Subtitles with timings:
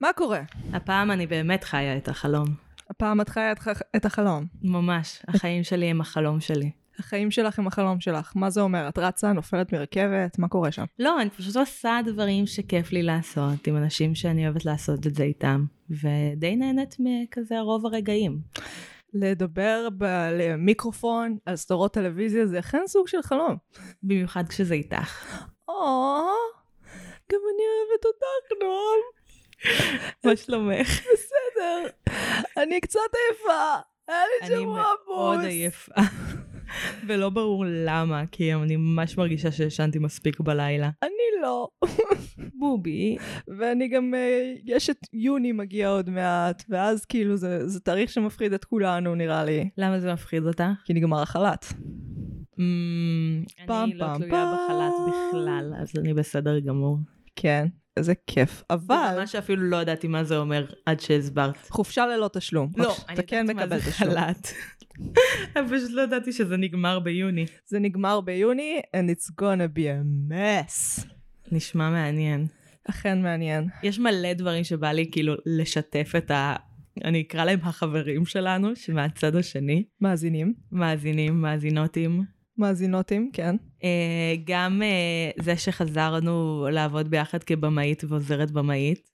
[0.00, 0.40] מה קורה?
[0.72, 2.46] הפעם אני באמת חיה את החלום.
[2.90, 4.44] הפעם את חיה את, ח- את החלום.
[4.62, 6.70] ממש, החיים שלי הם החלום שלי.
[6.98, 8.32] החיים שלך הם החלום שלך.
[8.34, 8.88] מה זה אומר?
[8.88, 10.38] את רצה, נופלת מרכבת?
[10.38, 10.84] מה קורה שם?
[10.98, 15.22] לא, אני פשוט עושה דברים שכיף לי לעשות עם אנשים שאני אוהבת לעשות את זה
[15.22, 18.38] איתם, ודי נהנית מכזה רוב הרגעים.
[19.14, 19.88] לדבר
[20.38, 23.56] למיקרופון על סדרות טלוויזיה זה אכן סוג של חלום.
[24.02, 25.24] במיוחד כשזה איתך.
[25.68, 25.74] או,
[27.32, 29.19] גם אני אוהבת אותך, נועם.
[30.24, 30.88] מה שלומך?
[30.88, 31.88] בסדר.
[32.56, 33.80] אני קצת עייפה.
[34.08, 35.46] היה לי אני שבוע מאוד עמוס.
[35.46, 35.92] עייפה.
[37.06, 40.90] ולא ברור למה, כי אני ממש מרגישה שישנתי מספיק בלילה.
[41.02, 41.68] אני לא.
[42.58, 43.16] בובי,
[43.58, 48.52] ואני גם, אה, יש את יוני מגיע עוד מעט, ואז כאילו זה, זה תאריך שמפחיד
[48.52, 49.70] את כולנו נראה לי.
[49.78, 50.64] למה זה מפחיד אותך?
[50.84, 51.64] כי נגמר החל"ת.
[51.64, 52.56] Mm,
[53.66, 54.54] פעם, אני לא פעם, תלויה פעם.
[54.54, 56.98] בחל"ת בכלל, אז אני בסדר גמור.
[57.36, 57.66] כן,
[58.00, 58.62] איזה כיף.
[58.70, 61.56] אבל ממש אפילו לא ידעתי מה זה אומר עד שהסברת.
[61.68, 62.70] חופשה ללא תשלום.
[62.76, 63.92] לא, אני כן יודעת מה זה.
[63.92, 64.48] חל"ת.
[65.56, 67.46] אני פשוט לא ידעתי שזה נגמר ביוני.
[67.66, 71.06] זה נגמר ביוני, and it's gonna be a mess.
[71.52, 72.46] נשמע מעניין.
[72.90, 73.68] אכן מעניין.
[73.82, 76.56] יש מלא דברים שבא לי כאילו לשתף את ה...
[77.04, 80.54] אני אקרא להם החברים שלנו, שמהצד השני, מאזינים.
[80.72, 82.22] מאזינים, מאזינותים.
[82.58, 83.56] מאזינותים, כן.
[83.84, 89.10] אה, גם אה, זה שחזרנו לעבוד ביחד כבמאית ועוזרת במאית,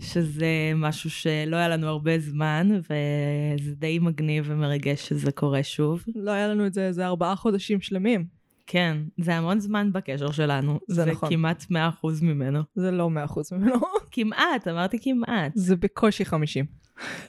[0.00, 6.04] שזה משהו שלא היה לנו הרבה זמן, וזה די מגניב ומרגש שזה קורה שוב.
[6.14, 8.42] לא היה לנו את זה איזה ארבעה חודשים שלמים.
[8.66, 10.78] כן, זה המון זמן בקשר שלנו.
[10.88, 11.28] זה זה נכון.
[11.28, 11.74] כמעט 100%
[12.22, 12.60] ממנו.
[12.74, 13.74] זה לא מאה אחוז ממנו.
[14.12, 15.52] כמעט, אמרתי כמעט.
[15.54, 16.64] זה בקושי חמישים.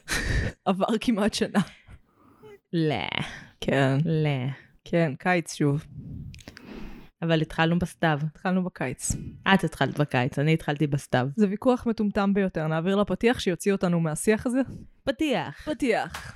[0.64, 1.60] עבר כמעט שנה.
[2.72, 3.22] לא,
[3.60, 3.98] כן.
[4.04, 4.50] לא.
[4.84, 5.84] כן, קיץ שוב.
[7.24, 8.18] אבל התחלנו בסתיו.
[8.30, 9.12] התחלנו בקיץ.
[9.54, 11.28] את התחלת בקיץ, אני התחלתי בסתיו.
[11.36, 12.66] זה ויכוח מטומטם ביותר.
[12.66, 14.60] נעביר לפתיח שיוציא אותנו מהשיח הזה?
[15.04, 15.68] פתיח.
[15.70, 16.32] פתיח.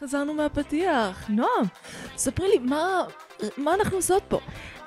[0.00, 1.28] חזרנו מהפתיח.
[1.28, 1.66] נועם,
[2.16, 3.02] ספרי לי, מה,
[3.56, 4.40] מה אנחנו עושות פה?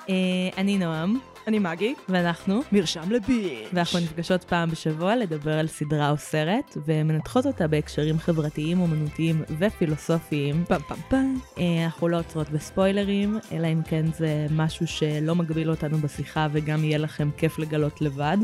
[0.08, 0.14] אה,
[0.56, 3.68] אני נועם, אני מגי, ואנחנו, מרשם לביץ'.
[3.72, 10.64] ואנחנו נפגשות פעם בשבוע לדבר על סדרה או סרט, ומנתחות אותה בהקשרים חברתיים, אומנותיים ופילוסופיים.
[10.68, 11.38] פעם פעם פעם.
[11.58, 16.84] אה, אנחנו לא עוצרות בספוילרים, אלא אם כן זה משהו שלא מגביל אותנו בשיחה וגם
[16.84, 18.38] יהיה לכם כיף לגלות לבד.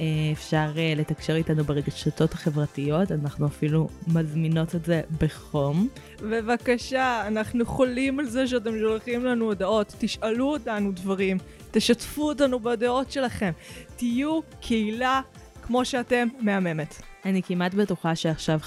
[0.00, 5.88] אה, אפשר אה, לתקשר איתנו ברשתות החברתיות, אנחנו אפילו מזמינות את זה בחום.
[6.22, 11.38] בבקשה, אנחנו חולים על זה שאתם שולחים לנו הודעות, תשאלו אותנו דברים,
[11.70, 13.50] תשתפו אותנו בדעות שלכם.
[13.96, 15.20] תהיו קהילה
[15.62, 17.02] כמו שאתם מהממת.
[17.24, 18.60] אני כמעט בטוחה שעכשיו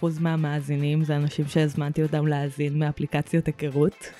[0.00, 4.10] 50% מהמאזינים זה אנשים שהזמנתי אותם להאזין מאפליקציות היכרות.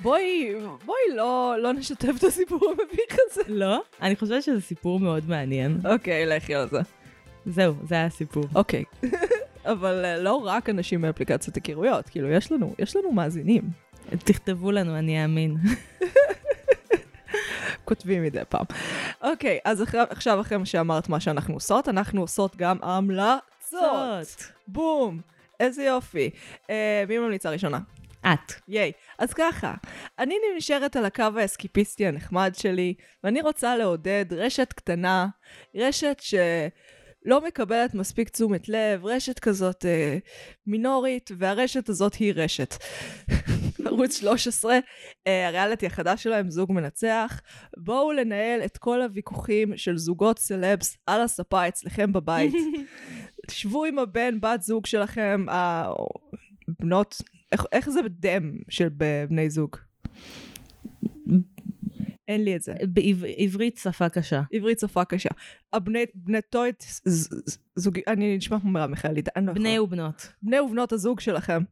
[0.00, 0.54] בואי,
[0.84, 3.42] בואי לא, לא נשתף את הסיפור המביך הזה.
[3.48, 3.82] לא?
[4.02, 5.80] אני חושבת שזה סיפור מאוד מעניין.
[5.84, 6.80] אוקיי, לכי על זה.
[7.46, 8.44] זהו, זה היה הסיפור.
[8.54, 8.84] אוקיי.
[9.64, 13.62] אבל אה, לא רק אנשים מאפליקציות היכרויות, כאילו, יש לנו, יש לנו מאזינים.
[14.24, 15.56] תכתבו לנו, אני אאמין.
[17.86, 18.64] כותבים מדי פעם.
[19.22, 24.52] אוקיי, אז אחרי, עכשיו אחרי מה שאמרת מה שאנחנו עושות, אנחנו עושות גם המלצות.
[24.68, 25.20] בום,
[25.60, 26.30] איזה יופי.
[26.70, 27.78] אה, מי ממליצה ראשונה?
[28.20, 28.52] את.
[28.68, 28.92] ייי.
[29.18, 29.74] אז ככה,
[30.18, 35.26] אני נשארת על הקו האסקיפיסטי הנחמד שלי, ואני רוצה לעודד רשת קטנה,
[35.74, 36.20] רשת
[37.26, 40.18] שלא מקבלת מספיק תשומת לב, רשת כזאת אה,
[40.66, 42.74] מינורית, והרשת הזאת היא רשת.
[43.86, 44.78] ערוץ 13,
[45.26, 47.40] אה, הריאליטי החדש שלהם, זוג מנצח.
[47.76, 52.54] בואו לנהל את כל הוויכוחים של זוגות סלבס על הספה אצלכם בבית.
[53.50, 57.22] שבו עם הבן, בת זוג שלכם, הבנות,
[57.52, 58.88] איך, איך זה דם של
[59.28, 59.76] בני זוג?
[62.28, 62.74] אין לי את זה.
[62.88, 64.42] בעברית שפה קשה.
[64.52, 65.30] עברית שפה קשה.
[65.72, 69.78] הבני בני טויט, ז- ז- זוג, אני נשמע כמו מרב מיכאלי, אני לא בני.
[69.78, 70.32] ובנות.
[70.42, 71.62] בני ובנות הזוג שלכם.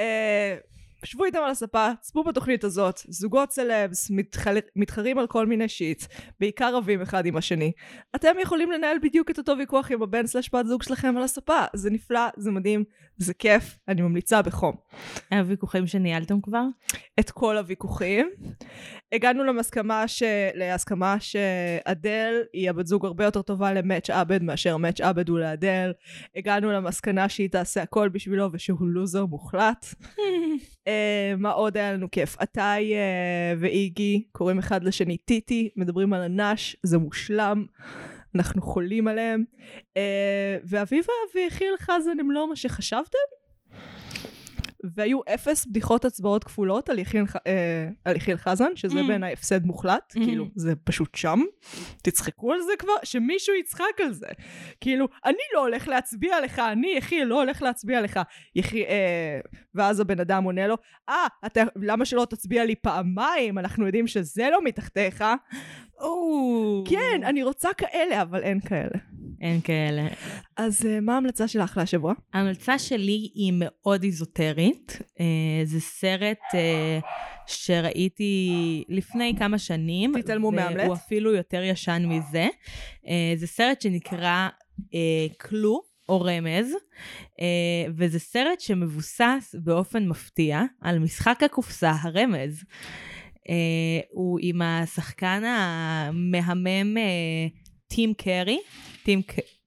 [0.00, 0.56] אה,
[1.04, 4.58] שבו איתם על הספה, צפו בתוכנית הזאת, זוגות סלבס, מתחל...
[4.76, 6.04] מתחרים על כל מיני shit,
[6.40, 7.72] בעיקר רבים אחד עם השני.
[8.16, 11.64] אתם יכולים לנהל בדיוק את אותו ויכוח עם הבן slash בת זוג שלכם על הספה.
[11.74, 12.84] זה נפלא, זה מדהים,
[13.16, 14.74] זה כיף, אני ממליצה בחום.
[15.30, 16.64] היה ויכוחים שניהלתם כבר?
[17.20, 18.30] את כל הוויכוחים.
[19.12, 20.22] הגענו למסכמה, ש...
[20.54, 25.92] להסכמה שאדל היא הבת זוג הרבה יותר טובה למאץ' עבד מאשר מאץ' עבד הוא לאדל.
[26.36, 29.86] הגענו למסקנה שהיא תעשה הכל בשבילו ושהוא לוזר מוחלט.
[30.88, 32.36] אה, מה עוד היה לנו כיף?
[32.38, 37.66] עתאי אה, ואיגי קוראים אחד לשני טיטי, מדברים על הנש, זה מושלם.
[38.34, 39.44] אנחנו חולים עליהם.
[39.96, 43.43] אה, ואביבה ואחיל חזן הם לא מה שחשבתם?
[44.94, 49.06] והיו אפס בדיחות הצבעות כפולות על יחיאל ח- אה, על יחיאל חזן, שזה Mm.
[49.06, 50.24] בעיניי הפסד מוחלט, Mm.
[50.24, 51.40] כאילו, זה פשוט שם.
[52.02, 54.26] תצחקו על זה כבר, שמישהו יצחק על זה.
[54.80, 58.20] כאילו, אני לא הולך להצביע לך, אני יחיאל לא הולך להצביע לך.
[58.56, 58.84] יחי...
[58.84, 59.40] אה,
[59.74, 60.76] ואז הבן אדם עונה לו,
[61.08, 63.58] אה, אתה, למה שלא תצביע לי פעמיים?
[63.58, 65.24] אנחנו יודעים שזה לא מתחתיך.
[66.00, 66.84] או.
[66.88, 68.98] כן, אני רוצה כאלה, אבל אין כאלה.
[69.40, 70.08] אין כאלה.
[70.56, 72.14] אז אה, מה ההמלצה שלך להשבוע?
[72.32, 74.98] ההמלצה שלי היא מאוד איזוטרית.
[75.20, 76.98] אה, זה סרט אה,
[77.46, 80.12] שראיתי לפני כמה שנים.
[80.20, 80.84] תתעלמו מהמלט.
[80.84, 82.48] והוא אפילו יותר ישן מזה.
[83.08, 84.48] אה, זה סרט שנקרא
[84.94, 85.94] אה, קלו.
[86.08, 86.72] או רמז,
[87.40, 92.64] אה, וזה סרט שמבוסס באופן מפתיע על משחק הקופסה הרמז.
[93.48, 96.96] אה, הוא עם השחקן המהמם
[97.88, 98.58] טים קרי,
[99.04, 99.20] טים,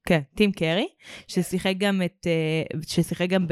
[0.06, 0.88] כן, טים קרי,
[1.28, 3.46] ששיחק גם את, אה, ששיחק גם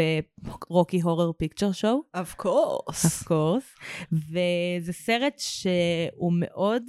[0.69, 2.01] ברוקי הורר פיקצ'ר שואו.
[2.15, 3.05] of course.
[3.05, 6.83] of course, וזה סרט שהוא מאוד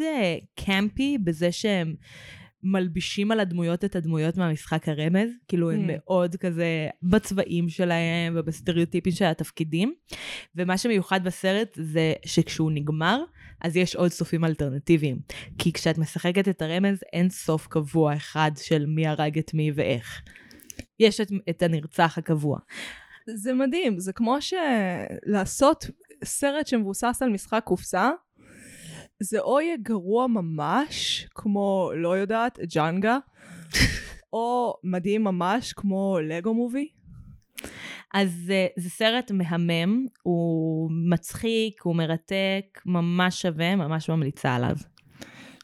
[0.65, 1.95] קמפי בזה שהם
[2.63, 5.93] מלבישים על הדמויות את הדמויות מהמשחק הרמז, כאילו הם Mm.
[5.93, 9.95] מאוד כזה בצבעים שלהם ובסטריאוטיפים של התפקידים,
[10.55, 13.23] ומה שמיוחד בסרט זה שכשהוא נגמר,
[13.67, 15.19] אז יש עוד סופים אלטרנטיביים.
[15.59, 20.23] כי כשאת משחקת את הרמז, אין סוף קבוע אחד של מי הרג את מי ואיך.
[21.01, 22.59] יש את, את הנרצח הקבוע.
[23.35, 25.91] זה מדהים, זה כמו שלעשות
[26.25, 28.11] סרט שמבוסס על משחק קופסה,
[29.21, 33.19] זה או יהיה גרוע ממש, כמו, לא יודעת, ג'אנגה,
[34.33, 36.89] או מדהים ממש, כמו לגו מובי.
[38.15, 44.77] אז uh, זה סרט מהמם, הוא מצחיק, הוא מרתק, ממש שווה, ממש ממליצה עליו.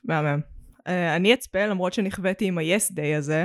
[0.05, 0.41] מהמם.
[0.79, 3.45] Uh, אני אצפה, למרות שנכוויתי עם ה-yes day הזה.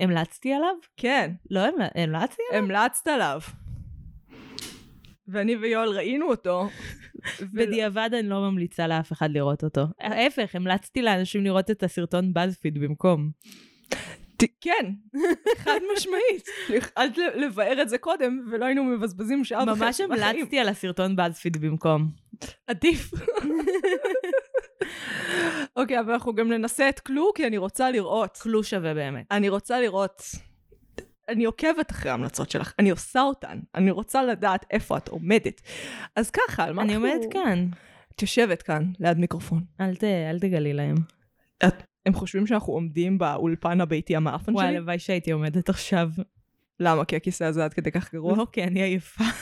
[0.00, 0.74] המלצתי עליו?
[0.96, 1.86] כן, לא המל...
[1.94, 2.64] המלצתי עליו?
[2.64, 3.40] המלצת עליו.
[5.28, 6.68] ואני ויואל ראינו אותו.
[7.54, 9.86] בדיעבד אני לא ממליצה לאף אחד לראות אותו.
[10.00, 13.30] ההפך, המלצתי לאנשים לראות את הסרטון בזפיד במקום.
[14.60, 14.92] כן,
[15.56, 16.48] חד משמעית.
[16.68, 20.36] יכולת לבאר את זה קודם, ולא היינו מבזבזים שעה וחצי ממש בחיים.
[20.36, 22.10] המלצתי על הסרטון בזפיד במקום.
[22.66, 23.10] עדיף.
[25.76, 28.38] אוקיי, אבל אנחנו גם ננסה את קלו, כי אני רוצה לראות.
[28.42, 29.26] כלו שווה באמת.
[29.30, 30.22] אני רוצה לראות.
[31.28, 33.60] אני עוקבת אחרי ההמלצות שלך, אני עושה אותן.
[33.74, 35.60] אני רוצה לדעת איפה את עומדת.
[36.16, 37.08] אז ככה, על מה אני אנחנו...
[37.08, 37.68] עומדת כאן.
[38.14, 39.64] את יושבת כאן, ליד מיקרופון.
[39.80, 40.04] אל, ת...
[40.04, 40.94] אל תגלי להם.
[41.66, 41.93] את...
[42.06, 44.76] הם חושבים שאנחנו עומדים באולפן הביתי המאפן וואי, שלי?
[44.76, 46.08] הלוואי שהייתי עומדת עכשיו.
[46.80, 47.04] למה?
[47.04, 48.36] כי הכיסא הזה עד כדי כך גרוע?
[48.36, 49.24] לא, כי אני עייפה.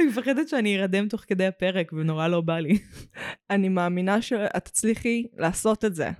[0.00, 2.78] אני מפחדת שאני ארדם תוך כדי הפרק, ונורא לא בא לי.
[3.50, 6.10] אני מאמינה שאת תצליחי לעשות את זה.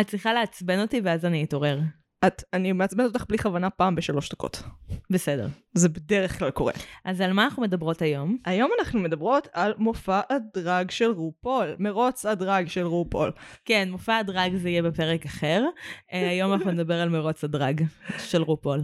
[0.00, 1.80] את צריכה לעצבן אותי ואז אני אתעורר.
[2.26, 4.62] את, אני מעצבנת אותך בלי כוונה פעם בשלוש דקות.
[5.10, 5.46] בסדר.
[5.74, 6.72] זה בדרך כלל קורה.
[7.04, 8.36] אז על מה אנחנו מדברות היום?
[8.44, 13.32] היום אנחנו מדברות על מופע הדרג של רופול, מרוץ ה drag של רופול.
[13.64, 15.64] כן, מופע ה drag זה יהיה בפרק אחר.
[16.12, 17.82] אה, היום אנחנו נדבר על מרוץ ה drag
[18.18, 18.82] של רופול.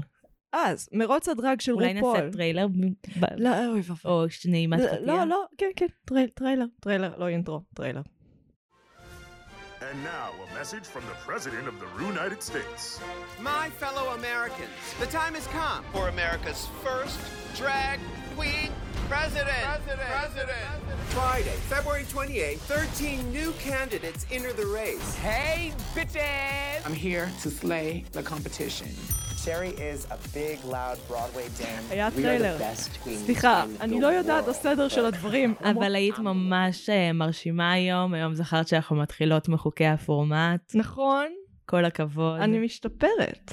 [0.52, 2.20] אז, מרוץ ה drag של אולי רופול.
[2.20, 2.67] נעשה טריילר?
[3.37, 3.96] לא, אוי ואבוי.
[4.05, 5.00] או שנעימת לא, פתיח?
[5.02, 8.02] לא, לא, כן, כן, טרייל, טריילר, טריילר, לא intro, טריילר.
[9.90, 13.00] And now, a message from the President of the United States.
[13.40, 14.70] My fellow Americans,
[15.00, 17.19] the time has come for America's first
[17.56, 17.99] drag
[18.37, 18.70] queen
[19.08, 19.50] president.
[19.50, 20.56] President.
[21.09, 25.16] Friday, February 28th, 13 new candidates enter the race.
[25.16, 26.87] Hey, bitches!
[26.87, 28.88] I'm here to slay the competition.
[29.44, 31.90] Sherry is a big, loud Broadway dame.
[31.92, 32.56] היה We are טריילר.
[32.58, 34.50] the best queens סליחה, in אני the לא יודעת world.
[34.50, 35.54] הסדר של הדברים.
[35.76, 40.75] אבל היית ממש אה, מרשימה היום, היום זכרת שאנחנו מתחילות מחוקי הפורמט.
[40.75, 41.26] נכון,
[41.66, 42.40] כל הכבוד.
[42.40, 43.52] אני משתפרת.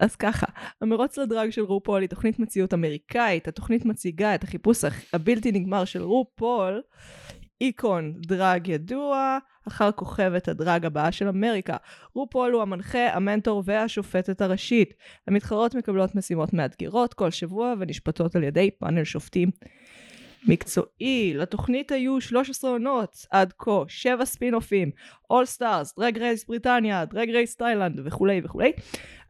[0.00, 0.46] אז ככה,
[0.80, 5.84] המרוץ לדרג של רופול היא תוכנית מציאות אמריקאית, התוכנית מציגה את החיפוש הח- הבלתי נגמר
[5.84, 6.82] של רופול,
[7.64, 11.76] איקון דרג ידוע, אחר כוכבת הדרג הבאה של אמריקה.
[12.14, 14.94] רופול הוא המנחה, המנטור והשופטת הראשית.
[15.28, 19.50] המתחרות מקבלות משימות מאתגרות כל שבוע ונשפטות על ידי פאנל שופטים
[20.48, 21.34] מקצועי.
[21.34, 24.90] לתוכנית היו 13 עונות עד כה, 7 ספין-אופים,
[25.32, 28.72] All Stars, דרג רייס בריטניה, דרג רייס תאילנד וכולי וכולי.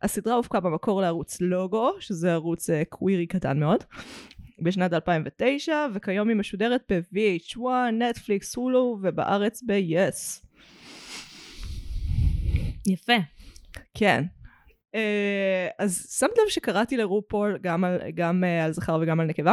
[0.02, 3.84] הסדרה הופקה במקור לערוץ לוגו, שזה ערוץ uh, קווירי קטן מאוד,
[4.62, 7.60] בשנת 2009, וכיום היא משודרת ב-VH1,
[7.92, 10.44] נטפליקס, הולו, ובארץ ב-yes.
[12.86, 13.16] יפה.
[13.94, 14.24] כן.
[14.94, 14.96] Uh,
[15.78, 19.52] אז שמת לב שקראתי לרופול גם על, גם, uh, על זכר וגם על נקבה?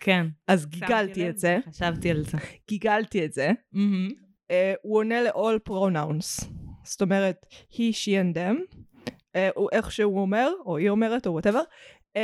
[0.00, 0.26] כן.
[0.48, 2.38] אז גיגלתי את זה, חשבתי על זה.
[2.68, 3.50] גיגלתי את זה.
[3.72, 4.08] מהמם.
[4.48, 6.44] uh, הוא עונה ל-all pronouns.
[6.82, 8.76] זאת אומרת, he, she and them.
[9.08, 11.62] Uh, הוא איך שהוא אומר, או היא אומרת, או whatever.
[12.14, 12.18] I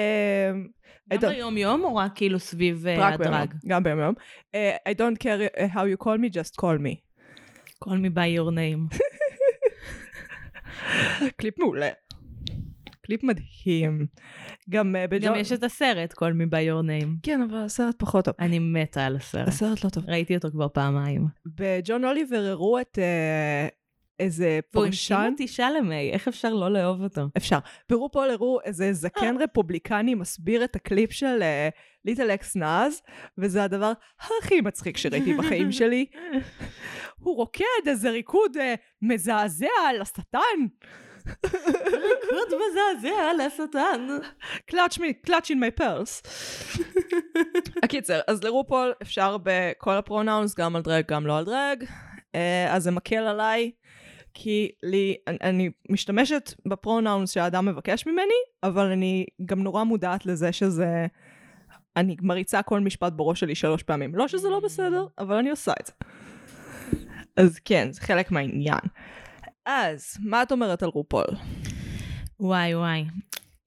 [1.15, 3.55] גם don't- ביום יום או רק כאילו סביב אה, הדרג?
[3.67, 4.15] גם ביום יום.
[4.55, 5.41] אה, I don't care
[5.73, 6.95] how you call me, just call me.
[7.85, 8.97] call me by your name.
[11.39, 11.89] קליפ מעולה.
[13.03, 14.07] קליפ מדהים.
[14.71, 15.33] גם אה, בג'ון...
[15.33, 17.09] גם יש את הסרט call me by your name.
[17.23, 18.35] כן, אבל הסרט פחות טוב.
[18.39, 19.49] אני מתה על הסרט.
[19.49, 20.05] הסרט לא טוב.
[20.09, 21.27] ראיתי אותו כבר פעמיים.
[21.47, 22.99] בג'ון אוליבר הראו את
[24.21, 25.31] איזה והוא הנשים פרשן.
[25.33, 27.21] אותי שלמי, איך אפשר לא לאהוב אותו?
[27.37, 27.59] אפשר.
[27.89, 31.43] ברופול הראו איזה זקן רפובליקני מסביר את הקליפ של
[32.05, 33.03] ליטל אקס נאז,
[33.39, 36.07] וזה הדבר הכי מצחיק שראיתי בחיים שלי.
[37.19, 40.39] הוא רוקד איזה ריקוד אה, מזעזע על השטן.
[41.93, 44.07] ריקוד מזעזע על השטן.
[44.67, 46.23] קלאץ' מי, קלאץ' אין מי פרס.
[47.83, 51.85] הקיצר, אז לרופול אפשר בכל הפרונאונס, גם על דרג, גם לא על דרג.
[52.35, 53.71] אה, אז זה מקל עליי,
[54.35, 60.53] כי לי, אני, אני משתמשת בפרונאונס שהאדם מבקש ממני, אבל אני גם נורא מודעת לזה
[60.53, 61.07] שזה...
[61.97, 64.15] אני מריצה כל משפט בראש שלי שלוש פעמים.
[64.15, 65.93] לא שזה לא בסדר, אבל אני עושה את זה.
[67.37, 68.81] אז כן, זה חלק מהעניין.
[69.67, 71.25] אז, מה את אומרת על רופול?
[72.41, 73.05] וואי וואי.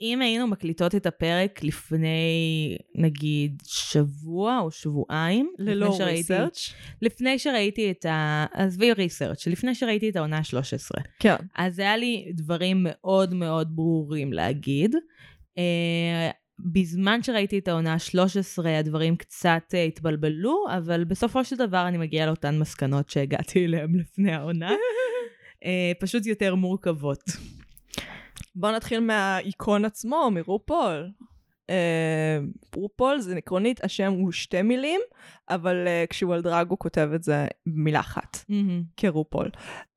[0.04, 6.74] אם היינו מקליטות את הפרק לפני נגיד שבוע או שבועיים, ללא ריסרצ'?
[7.02, 8.46] לפני שראיתי את ה...
[8.54, 11.04] עזבי ריסרצ', לפני שראיתי את העונה ה-13.
[11.20, 11.36] כן.
[11.56, 14.96] אז היה לי דברים מאוד מאוד ברורים להגיד.
[15.58, 16.30] אה,
[16.60, 22.26] בזמן שראיתי את העונה ה-13 הדברים קצת אה, התבלבלו, אבל בסופו של דבר אני מגיעה
[22.26, 24.72] לאותן מסקנות שהגעתי אליהן לפני העונה.
[25.66, 27.24] אה, פשוט יותר מורכבות.
[28.56, 31.12] בוא נתחיל מהאיקון עצמו, מרופול.
[31.70, 32.40] אה,
[32.76, 35.02] רופול זה עקרונית, השם הוא שתי מילים,
[35.50, 38.38] אבל אה, כשהוא על דרג הוא כותב את זה במילה אחת,
[38.98, 39.50] כרופול.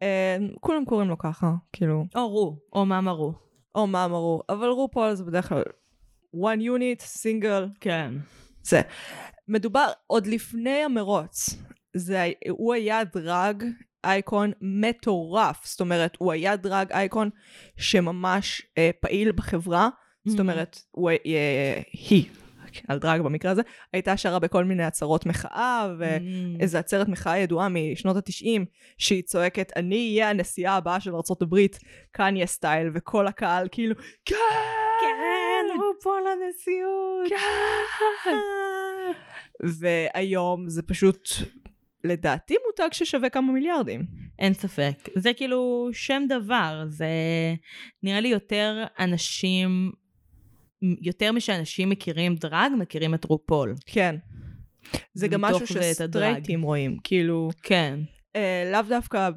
[0.03, 3.47] אה, כולם קוראים לו ככה, כאילו, או רו, או מה מרו.
[3.75, 5.63] או מה אמרו, אבל רופול זה בדרך כלל
[6.37, 8.15] one unit, single, כן.
[8.63, 8.81] זה.
[9.49, 11.57] מדובר עוד לפני המרוץ.
[11.97, 13.65] זה, הוא היה דרג
[14.05, 15.67] אייקון מטורף.
[15.67, 17.31] זאת אומרת, הוא היה דרג אייקון
[17.77, 19.89] שממש אה, פעיל בחברה.
[20.25, 20.41] זאת Mhm.
[20.41, 22.25] אומרת, הוא, אה, היא,
[22.89, 23.63] על דרג במקרה הזה,
[23.93, 26.03] הייתה שרה בכל מיני עצרות מחאה, Mm.
[26.59, 28.65] ואיזו עצרת מחאה ידועה משנות התשעים,
[28.99, 31.57] שהיא צועקת, אני אהיה הנשיאה הבאה של ארה"ב,
[32.13, 34.35] קניה סטייל, וכל הקהל כאילו, כן!
[35.01, 37.29] כן, רו פה לנשיאות.
[37.29, 38.37] כן!
[39.81, 41.29] והיום זה פשוט,
[42.05, 44.07] לדעתי מותג ששווה כמה מיליארדים.
[44.39, 45.09] אין ספק.
[45.15, 47.07] זה כאילו שם דבר, זה
[48.03, 49.93] נראה לי יותר אנשים,
[50.83, 53.75] יותר משאנשים מכירים דרג, מכירים את רופול.
[53.87, 54.17] כן.
[55.15, 55.67] זה גם משהו.
[55.67, 57.99] שסטרייטים רואים, כאילו, כן.
[58.37, 59.31] אה, לאו דווקא,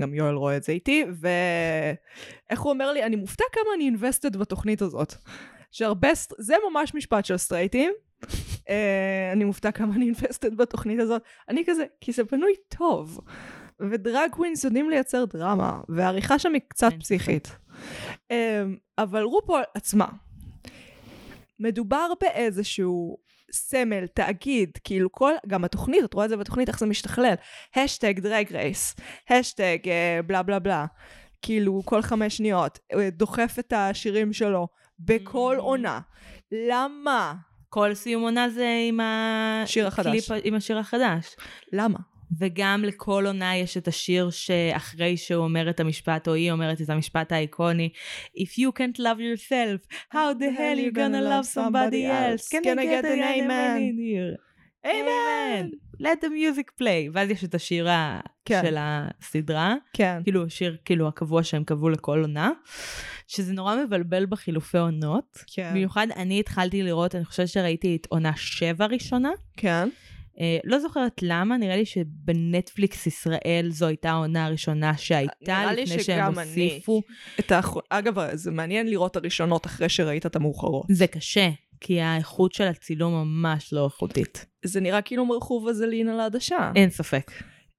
[0.00, 4.36] גם יואל רואה את זה איתי, ואיך הוא אומר לי, אני מופתע כמה אני אינבסטד
[4.36, 5.14] בתוכנית הזאת.
[5.70, 7.92] שהרבה, זה ממש משפט של סטרייטים.
[8.68, 11.22] אה, אני מופתע כמה אני invested בתוכנית הזאת.
[11.48, 13.20] אני כזה, כי זה בנוי טוב.
[13.90, 17.56] ו drag queens יודעים לייצר דרמה, והעריכה שם היא קצת אין פסיכית.
[18.30, 18.62] אה,
[18.98, 20.06] אבל רופול עצמה,
[21.60, 23.16] מדובר באיזשהו
[23.52, 27.34] סמל, תאגיד, כאילו כל, גם התוכנית, את רואה את זה בתוכנית, איך זה משתכלל.
[27.76, 28.94] hashtag Drag Race,
[29.30, 29.78] hashtag
[30.26, 30.86] בלה בלה בלה.
[31.42, 35.62] כאילו כל חמש שניות, אה, דוחף את השירים שלו בכל Mm.
[35.62, 36.00] עונה.
[36.52, 37.34] למה?
[37.72, 39.00] כל סיום עונה זה עם
[39.66, 40.30] שיר החדש.
[40.30, 41.36] הקליפ- עם השיר החדש.
[41.72, 41.98] למה?
[42.38, 46.90] וגם לכל עונה יש את השיר שאחרי שהוא אומר את המשפט, או היא אומרת את
[46.90, 47.88] המשפט האיקוני,
[48.36, 52.48] If you can't love yourself, how the hell you gonna love somebody else?
[52.48, 53.78] Can I get an amen?
[54.86, 55.70] Amen!
[56.00, 57.10] let the music play.
[57.12, 57.88] ואז יש את השיר
[58.44, 58.62] כן.
[58.64, 60.20] של הסדרה, כן.
[60.22, 62.50] כאילו השיר כאילו הקבוע שהם קבעו לכל עונה,
[63.28, 65.38] שזה נורא מבלבל בחילופי עונות.
[65.46, 65.70] כן.
[65.70, 69.30] במיוחד אני התחלתי לראות, אני חושבת שראיתי את עונה שבע ראשונה.
[69.56, 69.88] כן.
[70.40, 75.82] אה, לא זוכרת למה, נראה לי שבנטפליקס ישראל זו הייתה העונה הראשונה שהייתה, נראה לי
[75.82, 76.48] לפני שהם שגם אני.
[76.48, 77.02] הוסיפו.
[77.40, 77.80] את האחר...
[77.88, 80.86] אגב, זה מעניין לראות הראשונות אחרי שראית את המאוחרות.
[80.88, 81.48] זה קשה,
[81.82, 84.46] כי האיכות של הצילום ממש לא איכותית.
[84.64, 86.72] זה נראה כאילו מרחוב הזלין על העדשה.
[86.76, 87.30] אין ספק.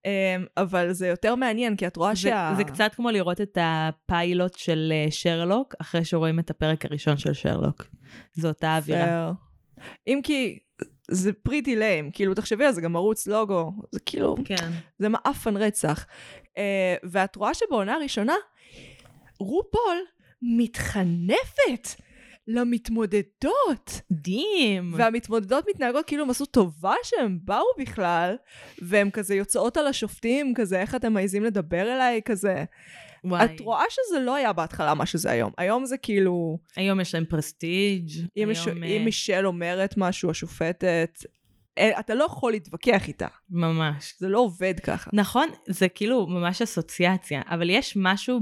[0.06, 2.54] אמ, אבל זה יותר מעניין, כי את רואה זה, שה...
[2.58, 7.34] זה קצת כמו לראות את הפיילוט של אה, שרלוק, אחרי שרואים את הפרק הראשון של
[7.34, 7.86] שרלוק.
[8.34, 9.32] זו אותה אווירה.
[10.08, 10.60] אם כי
[11.12, 14.72] זה פריטי ליים, כאילו תחשבי על זה, גם ערוץ לוגו, זה כאילו, כן.
[15.00, 16.06] זה מעפן רצח.
[16.58, 18.36] אה, ואת רואה שבעונה הראשונה,
[19.40, 19.98] רופול
[20.42, 21.88] מתחנפת
[22.48, 24.02] למתמודדות.
[24.12, 24.94] דים.
[24.98, 28.36] והמתמודדות מתנהגות כאילו הם עשו טובה שהם באו בכלל,
[28.82, 32.64] והן כזה יוצאות על השופטים, כזה איך אתם מעזים לדבר אליי, כזה.
[33.24, 33.46] וואי.
[33.46, 35.52] את רואה שזה לא היה בהתחלה מה שזה היום.
[35.58, 38.10] היום זה כאילו, היום יש להם פרסטיג'.
[38.20, 38.68] אם, היום, מש...
[38.68, 41.20] אה, אם מישל אומרת משהו, השופטת,
[41.78, 43.28] אה, אתה לא יכול להתווכח איתה.
[43.50, 44.14] ממש.
[44.20, 45.10] זה לא עובד ככה.
[45.14, 48.40] נכון, זה כאילו ממש אסוציאציה, אבל יש משהו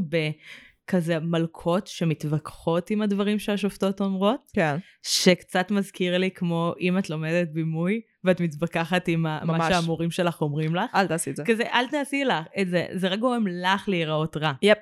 [0.91, 4.77] בכזה מלכות שמתווכחות עם הדברים שהשופטות אומרות, כן.
[5.03, 9.73] שקצת מזכיר לי כמו אם את לומדת בימוי, ואת מתווכחת עם ה- מה ממש.
[9.73, 10.95] שהמורים שלך אומרים לך.
[10.95, 11.43] אל תעשי את זה.
[11.45, 14.51] כזה, אל תעשי לך את זה, זה רק גורם לך להיראות רע.
[14.61, 14.77] יפ.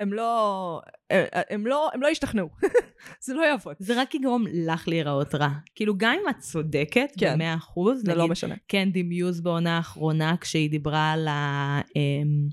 [0.00, 0.80] הם לא...
[1.10, 1.90] הם, הם לא...
[1.94, 2.48] הם לא ישתכנעו.
[3.24, 3.74] זה לא יעבוד.
[3.78, 5.48] זה רק יגרום לך להיראות רע.
[5.74, 7.34] כאילו, גם אם את צודקת, כן.
[7.34, 8.54] במאה אחוז, זה לא משנה.
[8.66, 11.80] קנדי מיוז בעונה האחרונה, כשהיא דיברה על ה...
[11.96, 12.48] אמ,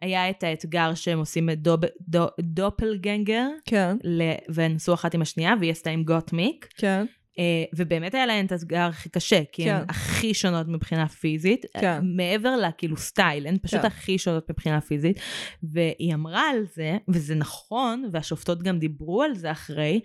[0.00, 5.54] היה את האתגר שהם עושים את דוב, דו, דופלגנגר, כן, ל- ונסו אחת עם השנייה,
[5.60, 7.06] והיא עשתה עם גוטמיק, כן,
[7.38, 9.84] אה, ובאמת היה להן את האתגר הכי קשה, כי הן כן.
[9.88, 11.86] הכי שונות מבחינה פיזית, כן.
[11.86, 13.86] אה, מעבר לכאילו סטייל, הן פשוט כן.
[13.86, 15.20] הכי שונות מבחינה פיזית,
[15.62, 20.00] והיא אמרה על זה, וזה נכון, והשופטות גם דיברו על זה אחרי,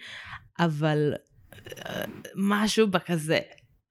[0.59, 1.13] אבל
[1.85, 2.03] אה,
[2.35, 3.39] משהו בכזה,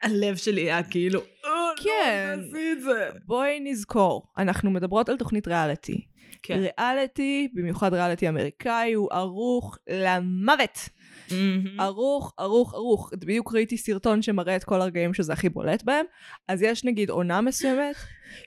[0.04, 1.50] הלב שלי היה כאילו, "אה,
[1.84, 2.38] כן.
[2.38, 3.08] לא תעשי את זה.
[3.26, 6.00] בואי נזכור, אנחנו מדברות על תוכנית ריאליטי.
[6.42, 6.58] כן.
[6.78, 10.88] ריאליטי, במיוחד ריאליטי אמריקאי, הוא ערוך למוות.
[11.30, 11.80] מהמם.
[11.80, 13.10] ערוך, ערוך, ערוך.
[13.18, 16.06] בדיוק ראיתי סרטון שמראה את כל הרגעים שזה הכי בולט בהם.
[16.48, 17.96] אז יש נגיד עונה מסוימת,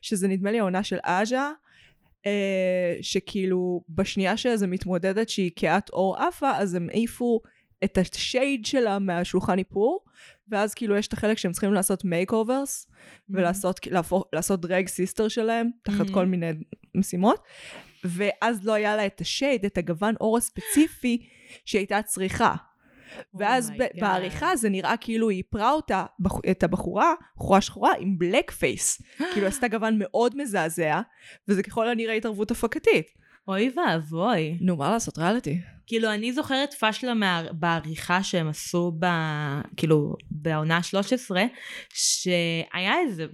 [0.02, 1.52] שזה נדמה לי העונה של עז'ה,
[2.26, 7.42] אה, שכאילו בשנייה שאיזה מתמודדת שהיא כהת עור עפה, אז הם העיפו
[7.84, 10.04] את השייד שלה מהשולחן איפור,
[10.50, 12.88] ואז כאילו יש את החלק שהם צריכים לעשות makeovers,
[13.30, 16.14] ולעשות להפוך, לעשות drag sister שלהם, תחת Mhm.
[16.14, 16.52] כל מיני
[16.96, 17.44] משימות,
[18.04, 21.28] ואז לא היה לה את ה shade, את הגוון עור הספציפי
[21.66, 22.56] שהיא הייתה צריכה.
[23.34, 24.02] ואז Oh ב- God.
[24.02, 26.06] בעריכה זה נראה כאילו היא איפרה אותה,
[26.52, 29.02] את הבחורה, בחורה שחורה, עם blackface.
[29.34, 31.02] כאילו עשתה גוון מאוד מזעזע,
[31.48, 33.08] וזה ככל הנראה התערבות הפקתית.
[33.48, 34.58] אוי ואבוי.
[34.62, 35.62] נו, מה לעשות, ריאליטי.
[35.88, 37.44] כאילו, אני זוכרת פשלה מה...
[37.52, 39.06] בעריכה שהם עשו ב...
[39.78, 41.36] כאילו, בעונה ה-13,
[41.94, 43.26] שהיה איזה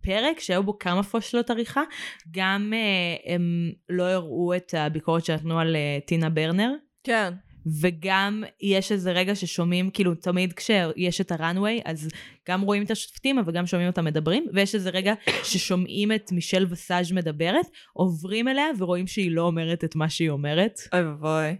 [0.00, 1.82] פרק שהיו בו כמה פשלות עריכה,
[2.30, 6.70] גם אה, הם לא הראו את הביקורת שנתנו על אה, טינה ברנר,
[7.04, 7.34] כן.
[7.66, 12.08] וגם יש איזה רגע ששומעים, כאילו תמיד כשיש את הראנוויי, אז
[12.48, 16.66] גם רואים את השופטים, אבל גם שומעים אותם מדברים, ויש איזה רגע ששומעים את מישל
[16.70, 20.80] וסאז' מדברת, עוברים אליה ורואים שהיא לא אומרת את מה שהיא אומרת.
[20.92, 21.56] אוי ואבוי.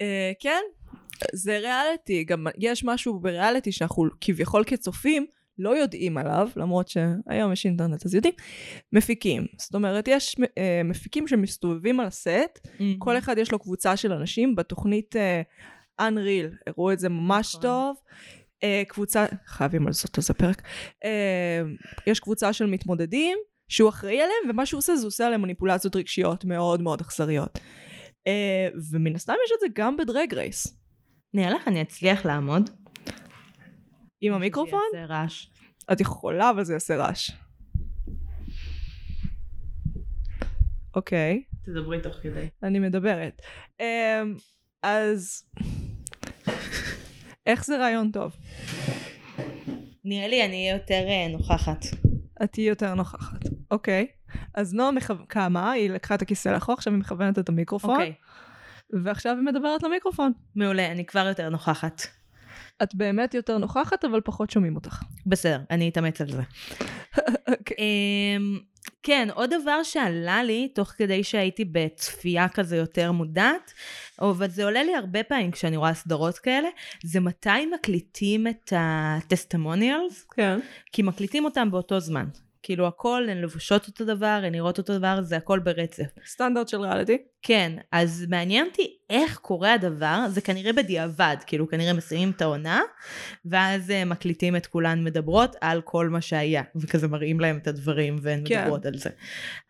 [0.00, 0.62] אה, כן,
[1.34, 2.24] זה ריאליטי.
[2.24, 5.26] גם יש משהו בריאליטי שאנחנו כביכול כצופים
[5.58, 8.34] לא יודעים עליו, למרות שהיום יש אינטרנט אז יודעים,
[8.92, 9.46] מפיקים.
[9.58, 14.56] זאת אומרת, יש אה, מפיקים שמסתובבים על הסט, כל אחד יש לו קבוצה של אנשים,
[14.56, 15.42] בתוכנית אה,
[16.00, 17.62] Unreal הראו את זה ממש נכון.
[17.62, 17.96] טוב.
[18.62, 20.62] אה, קבוצה, חייבים על זה פרק,
[21.04, 21.62] אה,
[22.06, 23.38] יש קבוצה של מתמודדים
[23.68, 27.58] שהוא אחראי עליהם, ומה שהוא עושה זה הוא עושה עליהם מניפולציות רגשיות מאוד מאוד אכזריות.
[28.26, 30.78] אה, ומן הסתם יש את זה גם בדרג רייס.
[31.34, 32.70] נראה לך אני אצליח לעמוד?
[34.26, 34.80] עם המיקרופון?
[34.92, 35.46] זה יעשה רעש.
[35.92, 37.30] את יכולה, אבל זה יעשה רעש.
[40.94, 42.48] אוקיי, תדברי תוך כדי.
[42.62, 43.42] אני מדברת.
[43.80, 44.22] אה,
[44.82, 45.44] אז...
[47.46, 48.36] איך זה רעיון טוב?
[50.04, 51.84] נראה לי אני אהיה יותר אה, נוכחת.
[52.42, 53.44] את תהיי יותר נוכחת.
[53.70, 54.06] אוקיי.
[54.54, 55.14] אז נועה מכו...
[55.28, 58.12] קמה, היא לקחה את הכיסא לאחור, עכשיו היא מכוונת את המיקרופון, אוקיי,
[59.02, 60.32] ועכשיו היא מדברת למיקרופון.
[60.54, 62.02] מעולה, אני כבר יותר נוכחת.
[62.82, 65.02] את באמת יותר נוכחת, אבל פחות שומעים אותך.
[65.26, 66.42] בסדר, אני אתאמץ על זה.
[67.50, 67.76] אוקיי.
[67.78, 68.58] אמ,
[69.02, 73.72] כן, עוד דבר שעלה לי, תוך כדי שהייתי בצפייה כזה יותר מודעת,
[74.20, 76.68] אבל זה עולה לי הרבה פעמים כשאני רואה סדרות כאלה,
[77.04, 80.58] זה מתי מקליטים את הטסטמוניאלס, כן.
[80.92, 82.26] כי מקליטים אותם באותו זמן.
[82.62, 86.06] כאילו הכל, הן לבושות אותו דבר, הן נראות אותו דבר, זה הכל ברצף.
[86.26, 87.18] סטנדרט של ריאליטי.
[87.42, 92.80] כן, אז מעניין אותי איך קורה הדבר, זה כנראה בדיעבד, כאילו כנראה מסיימים את העונה,
[93.44, 98.16] ואז uh, מקליטים את כולן מדברות על כל מה שהיה, וכזה מראים להם את הדברים
[98.22, 98.60] והן כן.
[98.62, 99.10] מדברות על זה.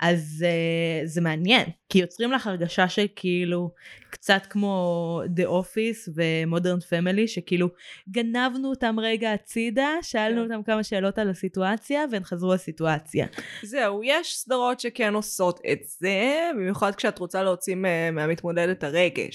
[0.01, 3.71] אז uh, זה מעניין, כי יוצרים לך הרגשה שכאילו,
[4.11, 7.69] קצת כמו The Office ו-Modern Family, שכאילו
[8.11, 10.53] גנבנו אותם רגע הצידה, שאלנו כן.
[10.53, 13.27] אותם כמה שאלות על הסיטואציה, והן חזרו לסיטואציה.
[13.63, 19.26] זהו, יש סדרות שכן עושות את זה, במיוחד כשאת רוצה להוציא מה- מהמתמודד את הרגש.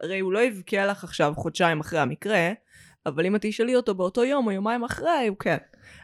[0.00, 2.50] הרי הוא לא יבקיע לך עכשיו חודשיים אחרי המקרה,
[3.06, 5.56] אבל אם את תשאלי אותו באותו יום או יומיים אחרי, הוא כן.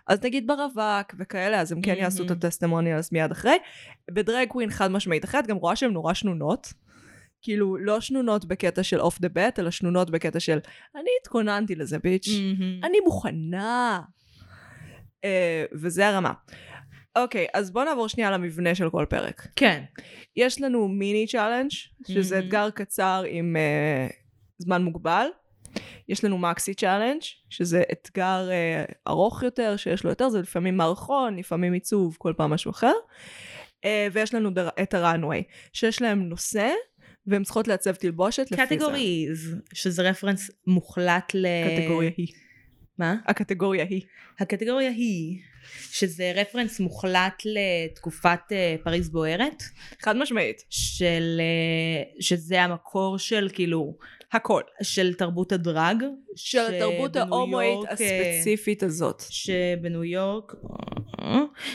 [0.06, 2.30] אז נגיד ברווק וכאלה, אז הם כן יעשו את.
[2.30, 3.56] ה testimonials מיד אחרי.
[4.10, 6.72] ב drag queen חד משמעית אחרי, את גם רואה שהן נורא שנונות.
[7.42, 10.58] כאילו, לא שנונות בקטע של off the bat, אלא שנונות בקטע של
[10.94, 12.28] אני התכוננתי לזה, bitch.
[12.82, 14.00] אני מוכנה.
[15.16, 15.28] אה,
[15.72, 16.32] וזה הרמה.
[17.16, 19.46] אוקיי, אז בוא נעבור שנייה למבנה של כל פרק.
[19.56, 19.82] כן.
[20.36, 21.70] יש לנו mini challenge,
[22.08, 22.46] שזה מהמם.
[22.46, 24.12] אתגר קצר עם אה,
[24.58, 25.26] זמן מוגבל.
[26.08, 31.36] יש לנו maxi challenge, שזה אתגר אה, ארוך יותר, שיש לו יותר, זה לפעמים מערכון,
[31.36, 32.92] לפעמים עיצוב, כל פעם משהו אחר.
[33.82, 36.70] אה, ויש לנו דר- את ה runway, שיש להם נושא,
[37.26, 38.76] והן צריכות לעצב תלבושת לפי זה.
[38.76, 41.46] categories, שזה reference מוחלט ל...
[41.46, 42.26] הקטגוריה היא.
[42.98, 43.16] מה?
[43.26, 44.02] הקטגוריה היא.
[44.38, 45.38] הקטגוריה היא,
[45.90, 49.62] שזה reference מוחלט לתקופת אה, פריז בוערת,
[50.02, 50.62] חד משמעית.
[50.70, 51.40] של...
[51.40, 53.96] אה, שזה המקור של כאילו...
[54.32, 54.62] הכל.
[54.82, 56.04] של תרבות הדרג.
[56.36, 59.22] של התרבות ההומואית יורק, אה, הספציפית הזאת.
[59.28, 60.52] שבניו יורק,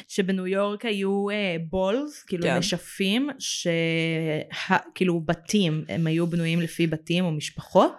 [0.08, 1.26] שבניו יורק היו
[1.70, 2.58] בולס, כאילו כן.
[2.58, 7.94] נשפים, שכאילו בתים, הם היו בנויים לפי בתים או משפחות,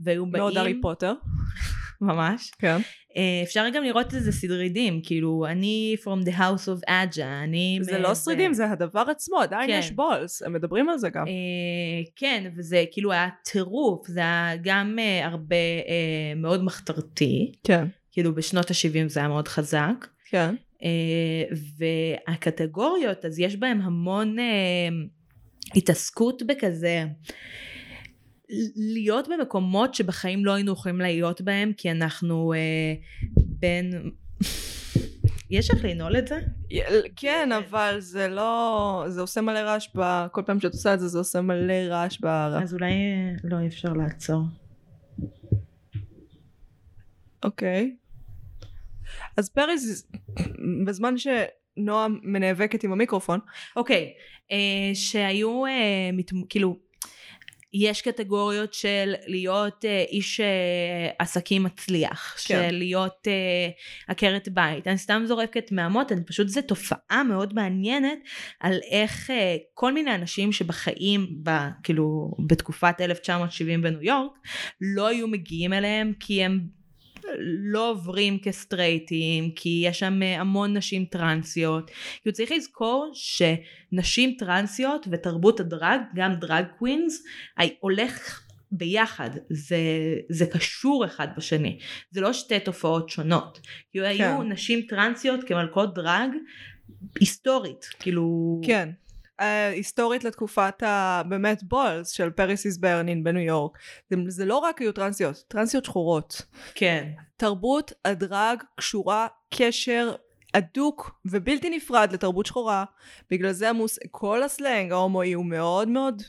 [0.00, 1.12] והיו באים, מאוד הארי פוטר.
[2.02, 2.76] ממש, כן.
[3.16, 7.78] אה, אפשר גם לראות איזה סדרידים, כאילו אני from the house of Aja, אני...
[7.82, 9.78] זה מ- לא שרידים, זה הדבר עצמו, עדיין כן.
[9.78, 11.26] יש בולס, הם מדברים על זה גם.
[11.26, 11.32] אה,
[12.16, 17.84] כן, וזה כאילו היה טירוף, זה היה גם אה, הרבה אה, מאוד מחתרתי, כן.
[18.12, 20.06] כאילו בשנות ה-70 זה היה מאוד חזק.
[20.30, 20.54] כן.
[21.78, 24.36] והקטגוריות, אז יש בהם המון
[25.74, 27.04] התעסקות בכזה.
[28.76, 32.94] להיות במקומות שבחיים לא היינו יכולים להיות בהם, כי אנחנו אה,
[33.36, 34.10] בין...
[35.50, 36.38] יש איך לנעול את זה?
[37.16, 39.04] כן, אבל זה לא...
[39.08, 40.26] זה עושה מלא רעש ב...
[40.32, 42.26] כל פעם שאת עושה את זה, זה עושה מלא רעש ב...
[42.26, 44.42] אז אולי אה, לא אי אפשר לעצור.
[47.44, 47.96] אוקיי.
[49.36, 50.10] אז פריס,
[50.86, 53.40] בזמן שנועה נאבקת עם המיקרופון,
[53.76, 54.12] אוקיי,
[54.52, 56.76] אה, שהיו אה, מת, כאילו,
[57.74, 60.46] יש קטגוריות של להיות אה, איש אה,
[61.18, 62.68] עסקים מצליח, כן.
[62.70, 63.68] של להיות אה,
[64.08, 64.86] עקרת בית.
[64.86, 68.18] אני סתם זורקת מהמות, אני פשוט, זו תופעה מאוד מעניינת
[68.60, 71.50] על איך אה, כל מיני אנשים שבחיים, ב,
[71.82, 74.32] כאילו, בתקופת 1970 בניו יורק,
[74.80, 76.81] לא היו מגיעים אליהם כי הם
[77.38, 81.90] לא עוברים כסטרייטים, כי יש שם אה, המון נשים טרנסיות.
[82.22, 87.24] כאילו צריך לזכור שנשים טרנסיות ותרבות הדרג, גם drag queens,
[87.80, 88.42] הולך
[88.72, 89.76] ביחד, זה,
[90.28, 91.78] זה קשור אחד בשני,
[92.10, 93.60] זה לא שתי תופעות שונות.
[93.90, 96.30] כאילו היו נשים טרנסיות כמלכות דרג
[97.20, 98.60] היסטורית, כאילו...
[98.64, 98.88] כן.
[99.40, 103.78] אה, היסטורית לתקופת הבאמת balls של Paris Is Burning בניו יורק.
[104.10, 106.42] זה, זה לא רק היו טרנסיות, טרנסיות שחורות.
[106.74, 107.08] כן.
[107.36, 110.14] תרבות הדרג קשורה קשר
[110.54, 112.84] הדוק ובלתי נפרד לתרבות שחורה.
[113.30, 113.98] בגלל זה המוס...
[114.10, 116.22] כל הסלנג ההומואי הוא מאוד מאוד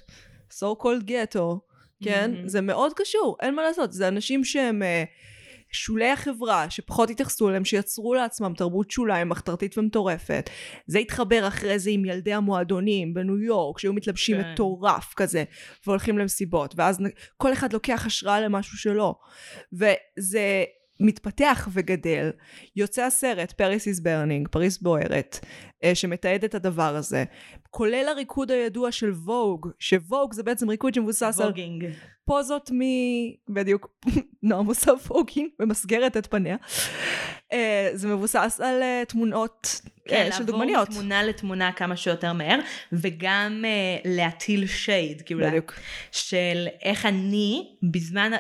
[0.49, 1.59] so called ghetto,
[2.03, 2.31] כן?
[2.31, 2.47] מהמם.
[2.47, 3.93] זה מאוד קשור, אין מה לעשות.
[3.93, 4.85] זה אנשים שהם uh,
[5.73, 10.49] שולי החברה, שפחות התייחסו אליהם, שיצרו לעצמם תרבות שוליים מחתרתית ומטורפת.
[10.87, 14.51] זה התחבר אחרי זה עם ילדי המועדונים בניו יורק, שהיו מתלבשים כן.
[14.53, 15.43] מטורף כזה,
[15.87, 16.99] והולכים למסיבות, ואז
[17.37, 19.15] כל אחד לוקח השראה למשהו שלו.
[19.73, 20.63] וזה
[20.99, 22.31] מתפתח וגדל.
[22.75, 25.45] יוצא הסרט Paris Is Burning, פריס בוערת,
[25.83, 27.23] אה, שמתעד את הדבר הזה.
[27.75, 31.85] כולל הריקוד הידוע של vogue, ש vogue זה בעצם ריקוד שמבוסס על voguing.
[32.25, 32.81] פוזות מ...
[33.49, 33.87] בדיוק,
[34.43, 36.55] נועם עושה voguing, ממסגרת את פניה.
[37.53, 39.81] אה, זה מבוסס על אה, תמונות
[40.11, 40.87] אה, של דוגמניות.
[40.87, 42.59] כן, לעבור מתמונה לתמונה כמה שיותר מהר,
[42.91, 43.63] וגם
[44.05, 45.73] להטיל shade, כאילו, בדיוק.
[46.11, 48.31] של איך אני, בזמן,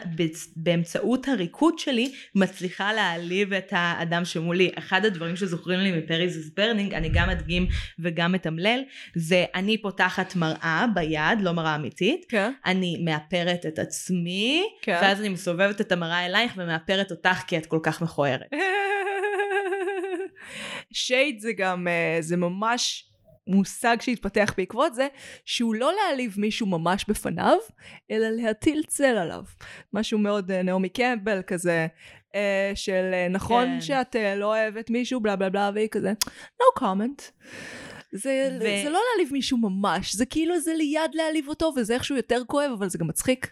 [0.55, 4.71] באמצעות הריקוד שלי, מצליחה להעליב את האדם שמולי.
[4.77, 7.67] אחד הדברים שזוכרים לי מ Paris Is Burning, אני גם אדגים
[7.99, 8.79] וגם מתמלל,
[9.27, 12.51] זה אני פותחת מראה ביד, לא מראה אמיתית, כן.
[12.65, 14.99] אני מאפרת את עצמי, כן.
[15.01, 18.47] ואז אני מסובבת את המראה אלייך ומאפרת אותך כי את כל כך מכוערת.
[20.91, 23.09] שייד זה גם, אה, זה ממש
[23.47, 25.07] מושג שהתפתח בעקבות זה,
[25.45, 27.57] שהוא לא להעליב מישהו ממש בפניו,
[28.11, 29.43] אלא להטיל צל עליו.
[29.93, 31.87] משהו מאוד אה, נעמי קמפבל כזה,
[32.35, 33.81] אה, של נכון כן.
[33.81, 36.13] שאת לא אוהבת מישהו, בלה בלה בלה, והיא כזה,
[36.61, 37.31] no comment.
[38.13, 42.15] זה, ו- זה לא להעליב מישהו ממש, זה כאילו זה ליד להעליב אותו, וזה איכשהו
[42.15, 43.47] יותר כואב, אבל זה גם מצחיק.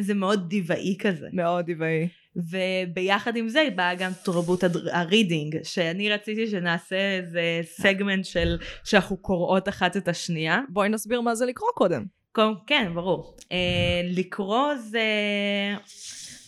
[0.00, 1.28] זה מאוד דיוואי כזה.
[1.32, 2.08] מאוד טבעי.
[2.36, 9.16] וביחד עם זה באה גם תרבות ה reading, שאני רציתי שנעשה איזה סגמנט של שאנחנו
[9.16, 10.60] קוראות אחת את השנייה.
[10.68, 12.04] בואי נסביר מה זה לקרוא קודם.
[12.32, 13.36] קודם- כן, ברור.
[13.52, 13.56] אה,
[14.04, 15.02] לקרוא זה,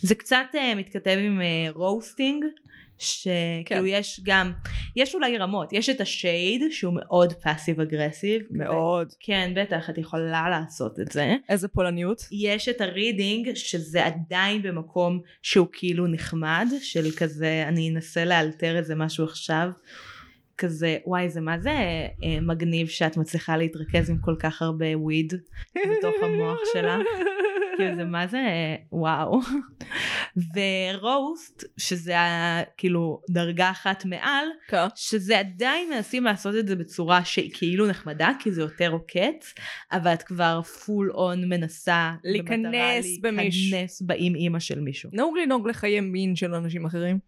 [0.00, 1.40] זה קצת אה, מתכתב עם
[1.74, 2.44] roasting,
[2.98, 3.84] שכאילו כן.
[3.86, 4.52] יש גם,
[4.96, 8.42] יש אולי רמות, יש את ה shade שהוא מאוד passive aggressive.
[8.50, 9.12] מאוד.
[9.20, 11.34] כן, בטח, את יכולה לעשות את זה.
[11.48, 12.28] איזה פולניות.
[12.32, 18.76] יש את ה reading שזה עדיין במקום שהוא כאילו נחמד של כזה אני אנסה לאלתר
[18.76, 19.68] איזה משהו עכשיו
[20.58, 25.34] כזה, וואי, זה מה זה אה, מגניב שאת מצליחה להתרכז עם כל כך הרבה וויד
[25.74, 26.98] בתוך המוח שלה.
[27.76, 28.42] כאילו זה מה זה,
[28.92, 29.40] וואו.
[30.54, 32.14] ורוסט, שזה
[32.76, 34.86] כאילו דרגה אחת מעל, כן.
[34.94, 39.54] שזה עדיין מנסים לעשות את זה בצורה שהיא כאילו נחמדה, כי זה יותר עוקץ,
[39.92, 43.70] אבל את כבר פול און מנסה להיכנס במישהו.
[43.70, 45.10] להיכנס באם אימא של מישהו.
[45.12, 47.18] נהוג לנהוג לחיי מין של אנשים אחרים.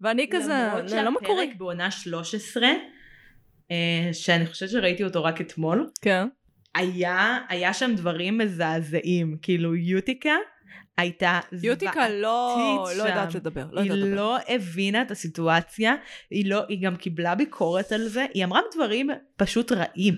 [0.00, 1.44] ואני כזה, למרות זה לא מקורי.
[1.44, 2.68] שהפרק בעונה 13,
[3.70, 6.28] אה, שאני חושבת שראיתי אותו רק אתמול, כן.
[6.78, 10.34] היה, היה שם דברים מזעזעים, כאילו יוטיקה
[10.98, 13.34] הייתה יוטיקה לא, זוועתית לא יודעת.
[13.34, 13.66] לדבר.
[13.72, 14.16] לא היא יודעת לדבר.
[14.16, 15.94] לא הבינה את הסיטואציה,
[16.30, 20.14] היא, לא, היא גם קיבלה ביקורת על זה, היא אמרה דברים פשוט רעים.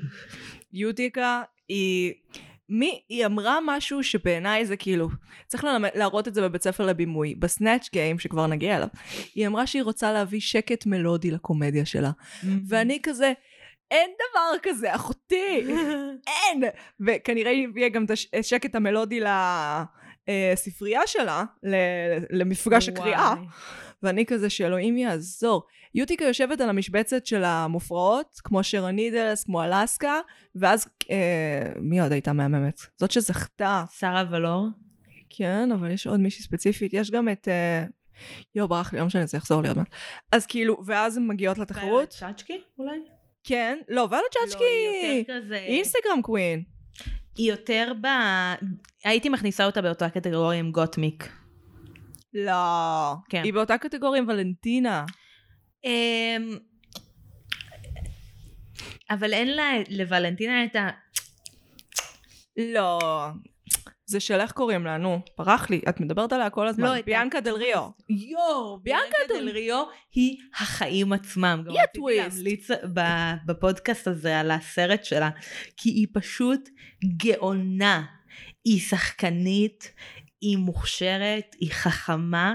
[0.72, 2.12] יוטיקה היא...
[2.72, 5.08] מי, היא אמרה משהו שבעיניי זה כאילו,
[5.46, 7.34] צריך ללמד, להראות את זה בבית ספר לבימוי.
[7.34, 8.88] בסנאצ' גיים, שכבר נגיע אליו,
[9.34, 12.10] היא אמרה שהיא רוצה להביא שקט מלודי לקומדיה שלה.
[12.68, 13.32] ואני כזה,
[13.90, 15.66] אין דבר כזה, אחותי,
[16.32, 16.62] אין!
[17.00, 19.20] וכנראה היא הביאה גם את הש- השקט המלודי
[20.28, 23.34] לספרייה שלה, ל- למפגש הקריאה.
[24.02, 25.62] ואני כזה שאלוהים יעזור.
[25.94, 30.14] יוטיקה יושבת על המשבצת של המופרעות, כמו שרה נידלס, כמו אלסקה,
[30.54, 31.16] ואז, אה,
[31.80, 32.80] מי עוד הייתה מהממת?
[32.96, 33.84] זאת שזכתה.
[33.98, 34.66] שרה ולור?
[35.30, 36.94] כן, אבל יש עוד מישהי ספציפית.
[36.94, 37.48] יש גם את...
[37.48, 37.84] אה,
[38.54, 39.88] יואו, ברח לי, לא משנה, זה יחזור לי עוד מעט.
[40.32, 42.08] אז כאילו, ואז הן מגיעות לתחרות.
[42.08, 42.98] צ'אצ'קי אולי?
[43.50, 45.56] כן, לא, ואלה לא, צ'אצ'קי, היא יותר כזה...
[45.56, 46.62] אינסטגרם קווין.
[47.36, 48.06] היא יותר ב...
[49.04, 51.28] הייתי מכניסה אותה באותה קטגוריה עם גוטמיק.
[52.34, 52.52] לא.
[53.28, 53.42] כן.
[53.44, 55.04] היא באותה קטגוריה עם ולנטינה.
[55.84, 56.58] אמ,
[59.10, 60.88] אבל אין לה, לוולנטינה את ה...
[62.56, 62.98] לא.
[64.10, 66.84] זה של איך קוראים לה, נו, ברח לי, את מדברת עליה כל הזמן.
[66.84, 67.88] לא, ביאנקה דל ריו.
[68.08, 71.64] יואו, ביאנקה דל ריו היא החיים עצמם.
[71.68, 72.36] היא הטוויסט.
[72.36, 72.68] להמליץ
[73.46, 75.30] בפודקאסט הזה על הסרט שלה,
[75.76, 76.68] כי היא פשוט
[77.16, 78.02] גאונה.
[78.64, 79.92] היא שחקנית,
[80.40, 82.54] היא מוכשרת, היא חכמה.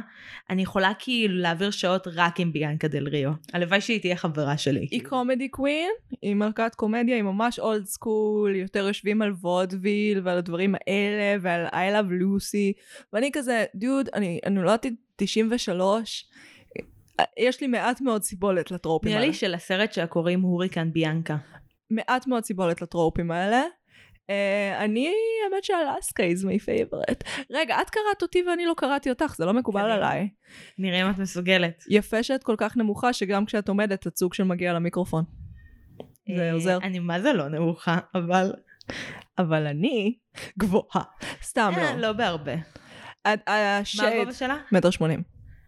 [0.49, 3.31] אני יכולה כאילו להעביר שעות רק עם ביאנקה דל ריו.
[3.53, 4.87] הלוואי שהיא תהיה חברה שלי.
[4.91, 5.03] היא.
[5.03, 5.89] comedy queen,
[6.21, 11.67] היא מלכת קומדיה, היא ממש old school, יותר יושבים על וודוויל ועל הדברים האלה ועל
[11.67, 12.81] I love Lucy,
[13.13, 16.25] ואני כזה, דוד, אני, אני נולדתי 93,
[17.39, 19.31] יש לי מעט מאוד סיבולת לטרופים נראה האלה.
[19.31, 21.37] לי שלסרט שלה קוראים Hurricane Bianca.
[21.91, 23.61] מעט מאוד סיבולת לטרופים האלה.
[24.25, 27.45] אה, אני, האמת שאלסקה is my favorite.
[27.51, 29.95] רגע, את קראת אותי ואני לא קראתי אותך, זה לא מקובל קדימה.
[29.95, 30.29] עליי.
[30.77, 31.83] נראה אם את מסוגלת.
[31.89, 35.23] יפה שאת כל כך נמוכה, שגם כשאת עומדת, הצוג של למיקרופון.
[36.35, 36.77] זה אה, עוזר.
[36.83, 38.53] אני מה זה לא נמוכה, אבל...
[39.37, 40.17] אבל אני
[40.59, 41.03] גבוהה.
[41.43, 42.01] סתם אה, לא.
[42.01, 42.55] לא בהרבה.
[43.25, 43.33] מה
[44.07, 44.57] הגובה שלה?
[44.71, 45.23] מטר שמונים.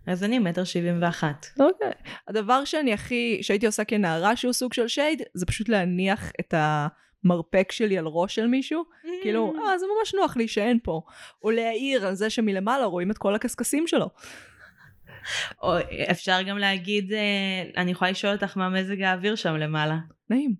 [0.07, 1.45] אז אני מטר שבעים ואחת.
[1.59, 1.91] אוקיי.
[2.27, 6.53] הדבר שאני הכי, שהייתי עושה כנערה שהוא סוג של שייד, זה פשוט להניח את
[7.31, 8.83] המרפק שלי על ראש של מישהו.
[9.21, 11.01] כאילו, אה, זה ממש נוח להישען פה.
[11.43, 14.09] או להעיר על זה שמלמעלה רואים את כל הקשקשים שלו.
[15.63, 15.73] או
[16.11, 19.97] אפשר גם להגיד, אה, אני יכולה לשאול אותך מה מזג האוויר שם למעלה.
[20.29, 20.55] נעים.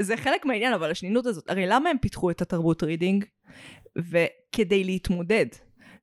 [0.00, 3.24] זה חלק מהעניין, אבל השנינות הזאת, הרי למה הם פיתחו את התרבות reading?
[3.98, 5.46] וכדי להתמודד.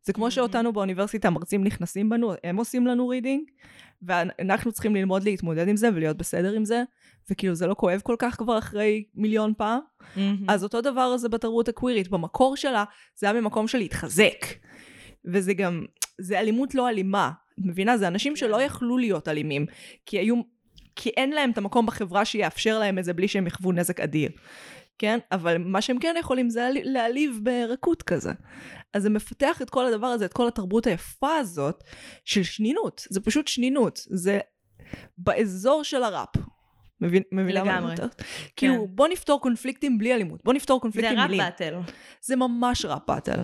[0.04, 3.44] זה כמו שאותנו באוניברסיטה המרצים נכנסים בנו, הם עושים לנו reading,
[4.02, 6.84] ואנחנו צריכים ללמוד להתמודד עם זה ולהיות בסדר עם זה,
[7.32, 9.80] וכאילו זה לא כואב כל כך כבר אחרי מיליון פעם.
[10.48, 12.84] אז אותו דבר זה בתרבות הקווירית, במקור שלה
[13.16, 14.46] זה היה ממקום של להתחזק.
[15.26, 15.86] וזה גם,
[16.22, 17.98] זה אלימות לא אלימה, מבינה?
[17.98, 19.66] זה אנשים שלא יכלו להיות אלימים,
[20.06, 20.42] כי היו,
[20.96, 24.30] כי אין להם את המקום בחברה שיאפשר להם את זה בלי שהם יחוו נזק אדיר.
[24.98, 25.20] כן?
[25.32, 28.32] אבל מה שהם כן יכולים זה להעל- להעליב ברכות כזה.
[28.94, 31.84] אז זה מפתח את כל הדבר הזה, את כל התרבות היפה הזאת
[32.26, 33.02] של שנינות.
[33.10, 34.00] זה פשוט שנינות.
[34.10, 34.40] זה
[35.18, 36.30] באזור של הראפ.
[37.02, 37.84] מבין, מבינה מה אני.
[37.84, 38.22] אומרת?
[38.56, 40.44] כאילו, בוא נפתור קונפליקטים בלי אלימות.
[40.44, 41.38] בוא נפתור זה קונפליקטים ראפ בלי...
[41.38, 41.76] באטל.
[42.22, 43.40] זה ממש ראפ באטל.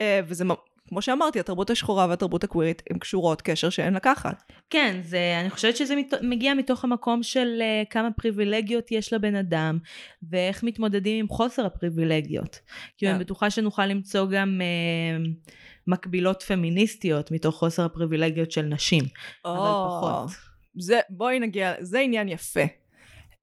[0.00, 0.44] אה, וזה,
[0.88, 4.52] כמו שאמרתי, התרבות השחורה והתרבות הקווירית הן קשורות קשר שאין לקחת.
[4.70, 9.34] כן, זה, אני חושבת שזה מת, מגיע מתוך המקום של uh, כמה פריבילגיות יש לבן
[9.34, 9.78] אדם,
[10.30, 12.60] ואיך מתמודדים עם חוסר הפריבילגיות.
[12.98, 13.20] כי אני כן.
[13.20, 15.48] בטוחה שנוכל למצוא גם uh,
[15.86, 19.04] מקבילות פמיניסטיות מתוך חוסר הפריבילגיות של נשים,
[19.44, 20.30] אבל פחות.
[20.78, 22.60] זה, בואי נגיע, זה עניין יפה.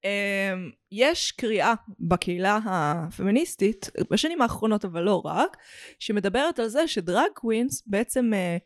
[0.06, 5.58] Um, יש קריאה בקהילה הפמיניסטית, בשנים האחרונות אבל לא רק,
[6.00, 8.62] שמדברת על זה שדרג קווינס בעצם uh,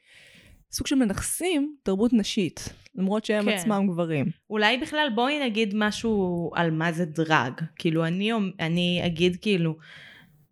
[0.71, 3.51] סוג של מנכסים תרבות נשית, למרות שהם כן.
[3.51, 4.25] עצמם גברים.
[4.49, 7.53] אולי בכלל בואי נגיד משהו על מה זה דרג.
[7.75, 9.75] כאילו אני, אני אגיד כאילו,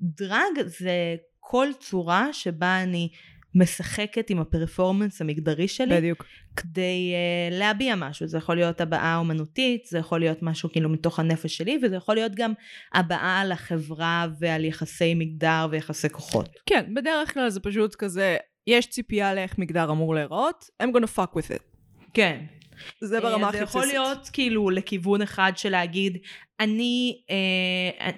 [0.01, 3.09] דרג זה כל צורה שבה אני
[3.57, 6.25] משחקת עם הפרפורמנס המגדרי שלי, בדיוק.
[6.55, 7.13] כדי
[7.51, 8.27] uh, להביע משהו.
[8.27, 12.15] זה יכול להיות הבעה אומנותית, זה יכול להיות משהו כאילו מתוך הנפש שלי, וזה יכול
[12.15, 12.53] להיות גם
[12.93, 16.49] הבעה על החברה ועל יחסי מגדר ויחסי כוחות.
[16.65, 21.37] כן, בדרך כלל זה פשוט כזה, יש ציפייה לאיך מגדר אמור להיראות, I'm gonna fuck
[21.37, 21.63] with it.
[22.13, 22.45] כן.
[23.01, 23.99] זה ברמה אה, הכי זה יכול בסיסית.
[23.99, 26.17] להיות כאילו לכיוון אחד של להגיד,
[26.59, 28.09] אני, אה,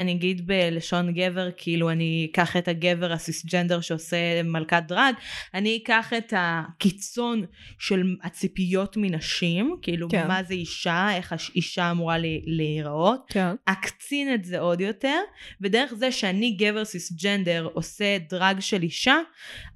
[0.00, 5.14] אני אגיד בלשון גבר, כאילו אני אקח את הגבר הסיסג'נדר שעושה מלכת דרג,
[5.54, 7.44] אני אקח את הקיצון
[7.78, 10.28] של הציפיות מנשים, כאילו כן.
[10.28, 13.54] מה זה אישה, איך אישה אמורה לה- להיראות, כן.
[13.64, 15.18] אקצין את זה עוד יותר,
[15.60, 19.16] ודרך זה שאני גבר סיסג'נדר עושה דרג של אישה,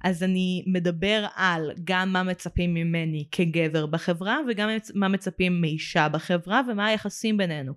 [0.03, 6.61] אז אני מדבר על גם מה מצפים ממני כגבר בחברה, וגם מה מצפים מאישה בחברה,
[6.69, 7.73] ומה היחסים בינינו.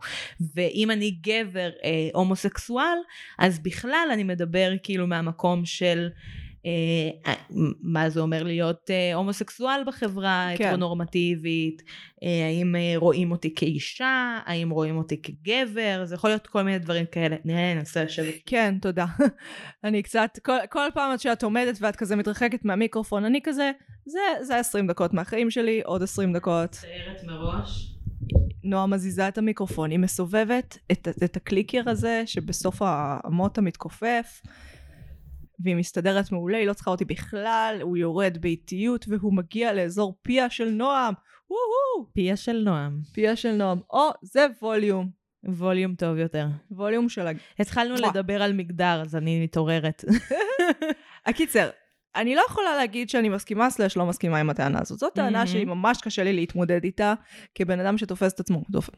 [0.55, 2.99] ואם אני גבר אה, הומוסקסואל,
[3.38, 6.09] אז בכלל אני מדבר כאילו מהמקום של...
[6.66, 7.35] אה,
[7.83, 10.64] מה זה אומר להיות אה, הומוסקסואל בחברה כן.
[10.64, 11.83] הטרונורמטיבית,
[12.23, 16.79] אה, האם אה, רואים אותי כאישה, האם רואים אותי כגבר, זה יכול להיות כל מיני
[16.79, 17.37] דברים כאלה.
[17.45, 18.35] נראה ננסה לשבת.
[18.47, 19.07] כן, תודה.
[19.85, 23.71] אני קצת, כל, כל פעם שאת עומדת ואת כזה מתרחקת מהמיקרופון, אני כזה,
[24.07, 26.71] זה, זה 20 דקות מהחיים שלי, עוד 20 דקות.
[26.71, 27.91] מצטערת מראש.
[28.64, 34.42] נועה מזיזה את המיקרופון, היא מסובבת את, את הקליקר הזה שבסוף המוט המתכופף,
[35.61, 40.51] והיא מסתדרת מעולה, היא לא צריכה אותי בכלל, הוא יורד באיטיות והוא מגיע לאזור פיה
[40.51, 41.14] של נועם.
[41.51, 43.01] וואו, פיה של נועם.
[43.12, 43.81] פיה של נועם.
[43.90, 45.11] או, זה ווליום.
[45.45, 46.47] ווליום טוב יותר.
[46.71, 47.27] ווליום של.
[47.59, 47.95] התחלנו.
[47.95, 50.05] לדבר על מגדר, אז אני מתעוררת.
[51.27, 51.68] הקיצר,
[52.16, 54.98] אני לא יכולה להגיד שאני מסכימה סלש לא מסכימה עם הטענה הזאת.
[54.98, 55.46] זו טענה Mhm.
[55.46, 57.14] שהיא ממש קשה לי להתמודד איתה,
[57.55, 58.62] כבן אדם שתופס את עצמו.
[58.70, 58.90] דופ-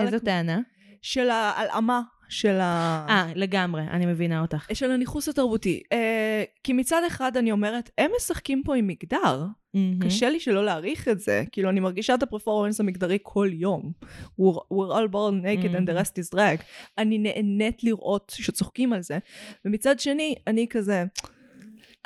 [0.00, 0.58] איזו טענה?
[1.02, 3.06] של ההלאמה של ה...
[3.08, 4.66] אה, לגמרי, אני מבינה אותך.
[4.72, 5.82] של הניכוס התרבותי.
[5.92, 9.44] אה, כי מצד אחד אני אומרת, הם משחקים פה עם מגדר.
[9.74, 9.98] מהמם.
[10.00, 11.44] קשה לי שלא להעריך את זה.
[11.52, 13.92] כאילו, אני מרגישה את הפרפורמנס המגדרי כל יום.
[14.02, 16.62] We're, we're all born naked and the rest is drag.
[16.98, 19.18] אני נהנית לראות שצוחקים על זה.
[19.64, 21.04] ומצד שני, אני כזה...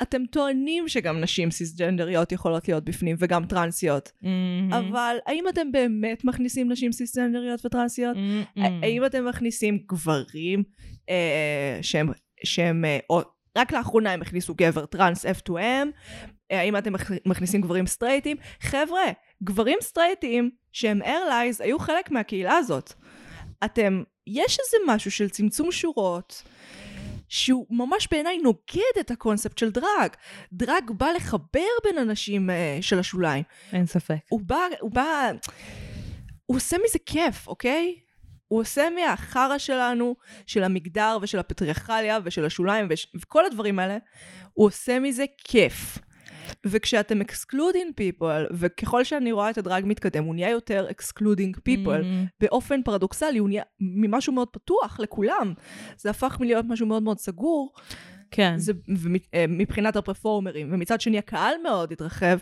[0.01, 4.11] אתם טוענים שגם נשים סיסג'נדריות יכולות להיות בפנים, וגם טרנסיות.
[4.21, 4.73] מהמם.
[4.73, 8.17] אבל האם אתם באמת מכניסים נשים סיסג'נדריות וטרנסיות?
[8.17, 8.83] מהמם.
[8.83, 10.63] האם אתם מכניסים גברים
[11.09, 12.09] אה, שהם,
[12.43, 13.21] שהם אה, או,
[13.57, 15.51] רק לאחרונה הם הכניסו גבר טראנס F2M?
[16.51, 18.37] אה, האם אתם מכ- מכניסים גברים סטרייטים?
[18.61, 19.03] חבר'ה,
[19.43, 22.93] גברים סטרייטים שהם allies היו חלק מהקהילה הזאת.
[23.65, 26.43] אתם, יש איזה משהו של צמצום שורות.
[27.29, 30.11] שהוא ממש בעיניי נוגד את הקונספט של דרג.
[30.53, 33.43] דרג בא לחבר בין אנשים אה, של השוליים.
[33.73, 34.17] אין ספק.
[34.29, 35.31] הוא בא, הוא בא,
[36.45, 37.95] הוא עושה מזה כיף, אוקיי?
[38.47, 43.07] הוא עושה מהחרא שלנו, של המגדר ושל הפטריארכליה ושל השוליים וש...
[43.21, 43.97] וכל הדברים האלה,
[44.53, 45.97] הוא עושה מזה כיף.
[46.65, 52.25] וכשאתם excluding people, וככל שאני רואה את הדרג מתקדם, הוא נהיה יותר excluding people, מהמם.
[52.39, 55.53] באופן פרדוקסלי, הוא נהיה ממשהו מאוד פתוח לכולם.
[55.97, 57.73] זה הפך מלהיות משהו מאוד מאוד סגור,
[58.31, 58.57] כן.
[58.57, 58.73] זה,
[59.33, 62.37] אה, מבחינת הפרפורמרים, ומצד שני הקהל מאוד התרחב,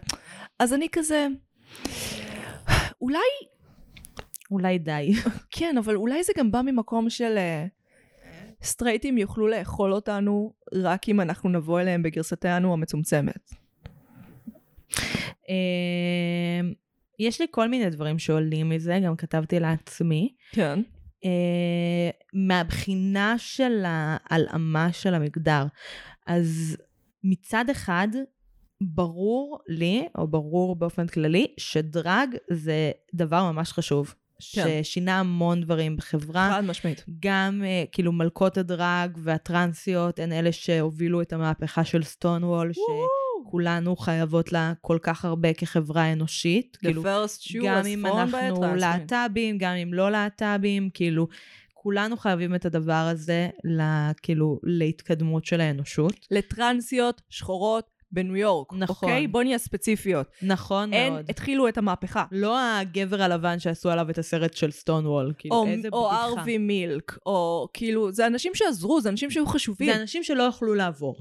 [0.59, 1.27] אז אני כזה,
[3.01, 3.19] אולי,
[4.51, 5.11] אולי די.
[5.57, 7.65] כן, אבל אולי זה גם בא ממקום של אה,
[8.63, 13.62] סטרייטים יוכלו לאכול אותנו רק אם אנחנו נבוא אליהם בגרסתנו המצומצמת.
[15.49, 16.73] אמ,
[17.19, 20.33] יש לי כל מיני דברים שעולים מזה, גם כתבתי לעצמי.
[20.51, 20.79] כן.
[21.25, 25.65] אה, מהבחינה של ההלאמה של המגדר.
[26.27, 26.77] אז
[27.23, 28.07] מצד אחד,
[28.81, 34.13] ברור לי, או ברור באופן כללי, שדרג זה דבר ממש חשוב.
[34.53, 34.83] כן.
[34.83, 36.49] ששינה המון דברים בחברה.
[36.53, 37.05] חד משמעית.
[37.19, 42.71] גם uh, כאילו מלכות הדרג והטרנסיות הן אלה שהובילו את המהפכה של סטונוול,
[43.53, 46.77] שכולנו חייבות לה כל כך הרבה כחברה אנושית.
[46.77, 48.75] The כאילו, first shoe גם אם אנחנו.
[48.75, 51.27] להט"בים, גם אם לא להט"בים, כאילו,
[51.73, 56.27] כולנו חייבים את הדבר הזה, לה, כאילו, להתקדמות של האנושות.
[56.31, 58.73] לטרנסיות שחורות בניו יורק.
[58.73, 59.09] נכון.
[59.09, 59.27] אוקיי?
[59.27, 60.27] בוא נהיה ספציפיות.
[60.41, 61.25] נכון הן מאוד.
[61.29, 62.25] התחילו את המהפכה.
[62.31, 66.23] לא הגבר הלבן שעשו עליו את הסרט של סטונוול, כאילו, או, איזה או בדיחה.
[66.25, 69.93] ארווי מילק, או כאילו, זה אנשים שעזרו, זה אנשים שהיו חשובים.
[69.93, 71.15] זה אנשים שלא יכלו לעבור.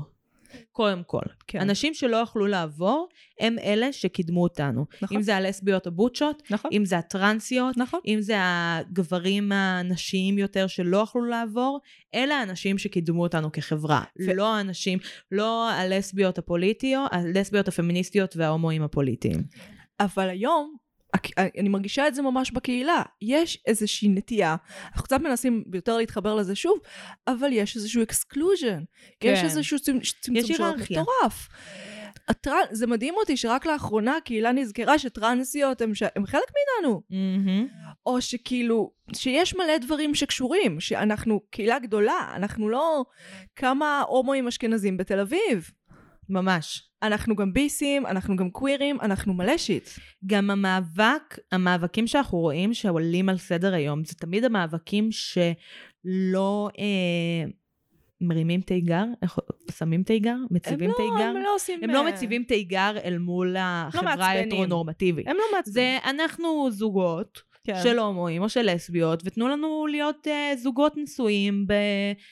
[0.72, 1.22] קודם כל.
[1.46, 1.60] כן.
[1.60, 3.08] אנשים שלא יכלו לעבור,
[3.40, 4.86] הם אלה שקידמו אותנו.
[5.02, 5.16] נכון.
[5.16, 6.70] אם זה הלסביות הבוטשות, נכון.
[6.74, 8.00] אם זה הטרנסיות, נכון.
[8.06, 11.80] אם זה הגברים הנשיים יותר שלא יכלו לעבור,
[12.14, 14.02] אלה האנשים שקידמו אותנו כחברה.
[14.26, 14.98] ו- לא האנשים,
[15.32, 19.42] לא הלסביות הפוליטיות, הלסביות הפמיניסטיות וההומואים הפוליטיים.
[20.00, 20.76] אבל היום,
[21.58, 23.02] אני מרגישה את זה ממש בקהילה.
[23.22, 24.56] יש איזושהי נטייה,
[24.86, 26.78] אנחנו קצת מנסים יותר להתחבר לזה שוב,
[27.26, 28.82] אבל יש איזשהו exclusion.
[29.22, 29.44] יש כן.
[29.44, 30.74] איזשהו צמצ- צמצום יש שעות.
[30.90, 31.48] מטורף.
[32.28, 32.62] הטרנ...
[32.70, 36.02] זה מדהים אותי שרק לאחרונה הקהילה נזכרה שטרנסיות הם, ש...
[36.16, 37.02] הם חלק מאיתנו.
[37.10, 37.66] מהמם.
[38.06, 43.04] או שכאילו, שיש מלא דברים שקשורים, שאנחנו קהילה גדולה, אנחנו לא
[43.56, 45.70] כמה הומואים אשכנזים בתל אביב.
[46.28, 46.91] ממש.
[47.02, 49.88] אנחנו גם ביסים, אנחנו גם קווירים, אנחנו מלא שיט.
[50.26, 57.50] גם המאבק, המאבקים שאנחנו רואים שעולים על סדר היום, זה תמיד המאבקים שלא אה,
[58.20, 59.04] מרימים תיגר,
[59.78, 60.36] שמים תיגר?
[60.50, 61.28] מציבים הם לא, תיגר?
[61.28, 61.80] הם לא עושים...
[61.82, 64.38] הם אה, לא מציבים תיגר אל מול החברה מעצבנים.
[64.38, 65.28] ההטרונורמטיבית.
[65.28, 65.74] הם לא מעצבנים.
[65.74, 67.82] זה אנחנו זוגות כן.
[67.82, 71.66] של הומואים או של לסביות, ותנו לנו להיות uh, זוגות נשואים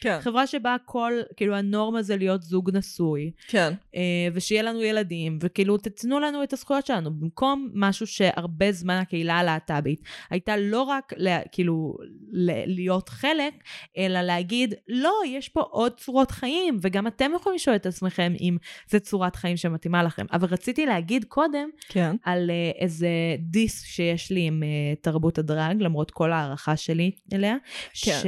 [0.01, 3.73] כן, בחברה שבה כל, כאילו הנורמה זה להיות זוג נשוי, כן.
[3.95, 3.97] uh,
[4.33, 10.03] ושיהיה לנו ילדים, וכאילו תתנו לנו את הזכויות שלנו, במקום משהו שהרבה זמן הקהילה הלהט"בית
[10.31, 11.97] הייתה לא רק לה, כאילו
[12.33, 13.55] ל- להיות חלק,
[13.99, 18.57] אלא להגיד, לא, יש פה עוד צורות חיים, וגם אתם יכולים לשאול את עצמכם אם
[18.91, 20.27] זו צורת חיים שמתאימה לכם.
[20.33, 22.17] אבל רציתי להגיד קודם, כן.
[22.25, 23.09] על uh, איזה
[23.39, 27.57] דיס שיש לי עם uh, תרבות הדרג, למרות כל ההערכה שלי אליה,
[28.03, 28.19] כן.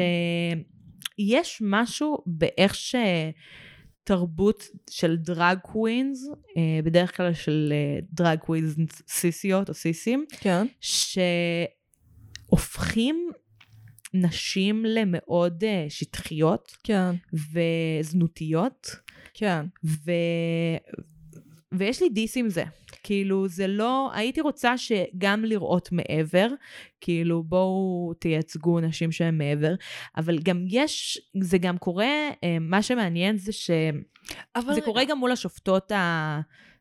[1.24, 2.76] שיש משהו באיך
[4.04, 6.32] שתרבות של drag queens, אה,
[6.84, 7.72] בדרך כלל של
[8.12, 8.76] drag queens
[9.08, 10.66] סיסיות או סיסים, כן.
[12.50, 13.30] שהופכים
[14.14, 17.14] נשים למאוד אה, שטחיות כן.
[17.32, 18.96] וזנותיות.
[19.34, 19.66] כן.
[19.84, 20.10] ו...
[21.78, 22.64] ויש לי diss עם זה.
[23.02, 24.10] כאילו, זה לא...
[24.14, 26.48] הייתי רוצה שגם לראות מעבר,
[27.00, 29.74] כאילו, בואו תייצגו נשים שהן מעבר,
[30.16, 33.90] אבל גם יש, זה גם קורה, אה, מה שמעניין זה שזה
[34.56, 35.92] אבל קורה גם מול השופטות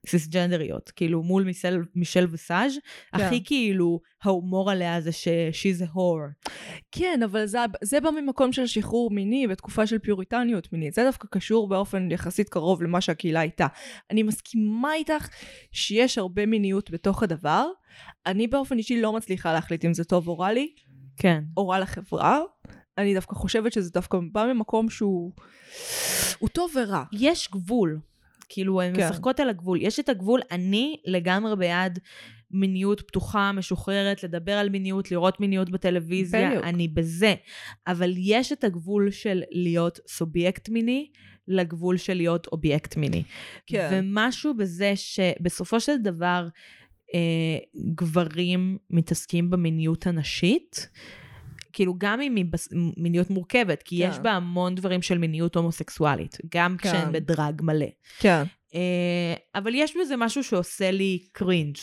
[0.08, 2.74] הסיסג'נדריות, כאילו, מול מישל, מישל וסאז',
[3.18, 3.24] כן.
[3.24, 6.50] הכי כאילו, ההומור עליה זה ש-she's a whore.
[6.92, 10.94] כן, אבל זה, זה בא ממקום של שחרור מיני בתקופה של פיוריטניות מינית.
[10.94, 13.68] זה דווקא קשור באופן יחסית קרוב למה שהקהילה הייתה.
[14.12, 15.30] אני מסכימה איתך
[15.72, 17.68] שיש הרבה מיניות בתוך הדבר.
[18.26, 20.74] אני באופן אישי לא מצליחה להחליט אם זה טוב או רע לי,
[21.18, 21.44] כן.
[21.58, 22.40] או רע לחברה.
[22.98, 25.32] אני דווקא חושבת שזה דווקא בא ממקום שהוא...
[26.40, 27.04] הוא טוב ורע.
[27.12, 28.00] יש גבול.
[28.54, 29.08] כאילו, הן כן.
[29.10, 29.82] משחקות על הגבול.
[29.82, 32.00] יש את הגבול, אני לגמרי בעד
[32.52, 36.64] מיניות פתוחה, משוחררת, לדבר על מיניות, לראות מיניות בטלוויזיה, בדיוק.
[36.64, 37.36] אני בזה.
[37.88, 41.08] אבל יש את הגבול של להיות סובייקט מיני,
[41.48, 43.24] לגבול של להיות אובייקט מיני.
[43.68, 43.90] כן.
[43.92, 46.48] ומשהו בזה שבסופו של דבר,
[47.14, 47.58] אה,
[47.96, 50.90] גברים מתעסקים במיניות הנשית,
[51.74, 54.24] כאילו גם אם היא בס- מיניות מורכבת, כי יש כן.
[54.24, 56.90] בה המון דברים של מיניות הומוסקסואלית, גם כן.
[56.90, 57.86] כשהן בדרג מלא.
[58.20, 58.44] כן.
[58.76, 61.76] אה, אבל יש בזה משהו שעושה לי cringe.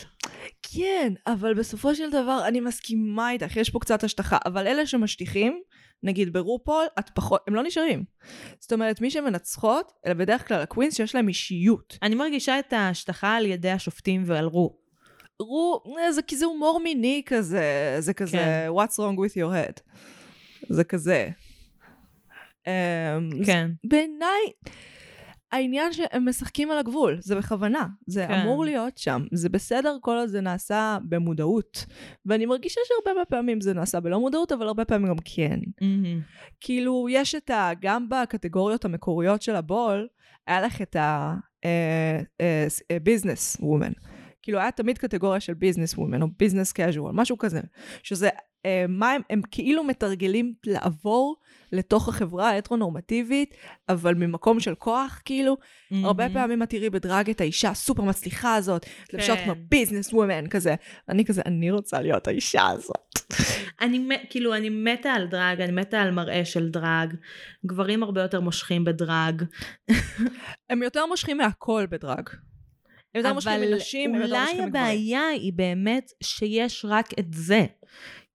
[0.62, 5.60] כן, אבל בסופו של דבר אני מסכימה איתך, יש פה קצת השטחה, אבל אלה שמשטיחים,
[6.02, 8.04] נגיד ברופול, את פחות, הם לא נשארים.
[8.60, 11.98] זאת אומרת, מי שמנצחות, אלה בדרך כלל הקווינס שיש להם אישיות.
[12.02, 14.77] אני מרגישה את ההשטחה על ידי השופטים ועל רו.
[15.40, 18.68] רו, אה, זה כי זה הומור מיני כזה, זה כזה, כן.
[18.74, 19.80] what's wrong with your head.
[20.68, 21.30] זה כזה.
[22.66, 22.72] אמ,
[23.46, 23.70] כן.
[23.84, 24.52] בעיניי,
[25.52, 27.86] העניין שהם משחקים על הגבול, זה בכוונה.
[28.06, 28.34] זה כן.
[28.34, 29.22] אמור להיות שם.
[29.32, 31.86] זה בסדר כל עוד זה נעשה במודעות.
[32.26, 35.58] ואני מרגישה שהרבה פעמים זה נעשה בלא מודעות, אבל הרבה פעמים גם כן.
[35.80, 36.20] מהמם.
[36.60, 37.70] כאילו, יש את ה...
[37.80, 40.08] גם בקטגוריות המקוריות של הבול,
[40.46, 42.20] היה לך את ה-business
[43.60, 44.07] woman.
[44.48, 47.60] כאילו, היה תמיד קטגוריה של business woman, או business casual, משהו כזה.
[48.02, 48.28] שזה,
[48.66, 51.36] אה, מה הם, הם כאילו מתרגלים לעבור
[51.72, 53.54] לתוך החברה ההטרונורמטיבית,
[53.88, 55.56] אבל ממקום של כוח, כאילו.
[55.90, 56.34] הרבה מהמם.
[56.34, 59.44] פעמים את תראי בדרג את האישה הסופר מצליחה הזאת, לבשות כן.
[59.44, 60.74] כמו ביזנס וומן כזה.
[61.08, 63.18] אני כזה, אני רוצה להיות האישה הזאת.
[63.80, 67.14] אני כאילו, אני מתה על דרג, אני מתה על מראה של דרג.
[67.66, 69.42] גברים הרבה יותר מושכים בדרג.
[70.70, 72.28] הם יותר מושכים מהכל בדרג.
[73.26, 74.84] הם יותר מושכים מנשים, הם יותר אולי מושכים מגברים.
[74.84, 77.66] הבעיה היא באמת שיש רק את זה.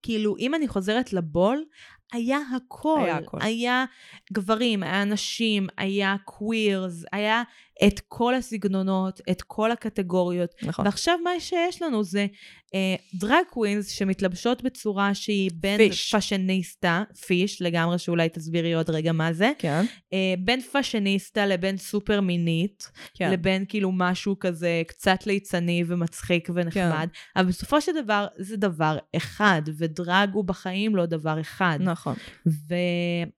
[0.02, 1.64] כאילו, אם אני חוזרת לבול,
[2.12, 3.02] היה הכל.
[3.04, 3.38] היה הכל.
[3.40, 3.84] היה
[4.32, 7.42] גברים, היה נשים, היה קווירס, היה
[7.86, 10.50] את כל הסגנונות, את כל הקטגוריות.
[10.62, 10.84] נכון.
[10.84, 12.26] ועכשיו מה שיש לנו זה
[12.74, 16.10] אה, drag queens שמתלבשות בצורה שהיא בין fish.
[16.14, 22.20] fashionista, fish לגמרי, שאולי תסבירי עוד רגע מה זה, כן, אה, בין fashionista לבין סופר
[22.20, 23.32] מינית, כן.
[23.32, 27.40] לבין כאילו משהו כזה קצת ליצני ומצחיק ונחמד, כן.
[27.40, 31.78] אבל בסופו של דבר זה דבר אחד, ודרג הוא בחיים לא דבר אחד.
[31.80, 32.14] נכון.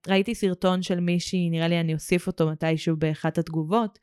[0.09, 3.99] וראיתי סרטון של מישהי, נראה לי אני אוסיף אותו מתישהו באחת התגובות,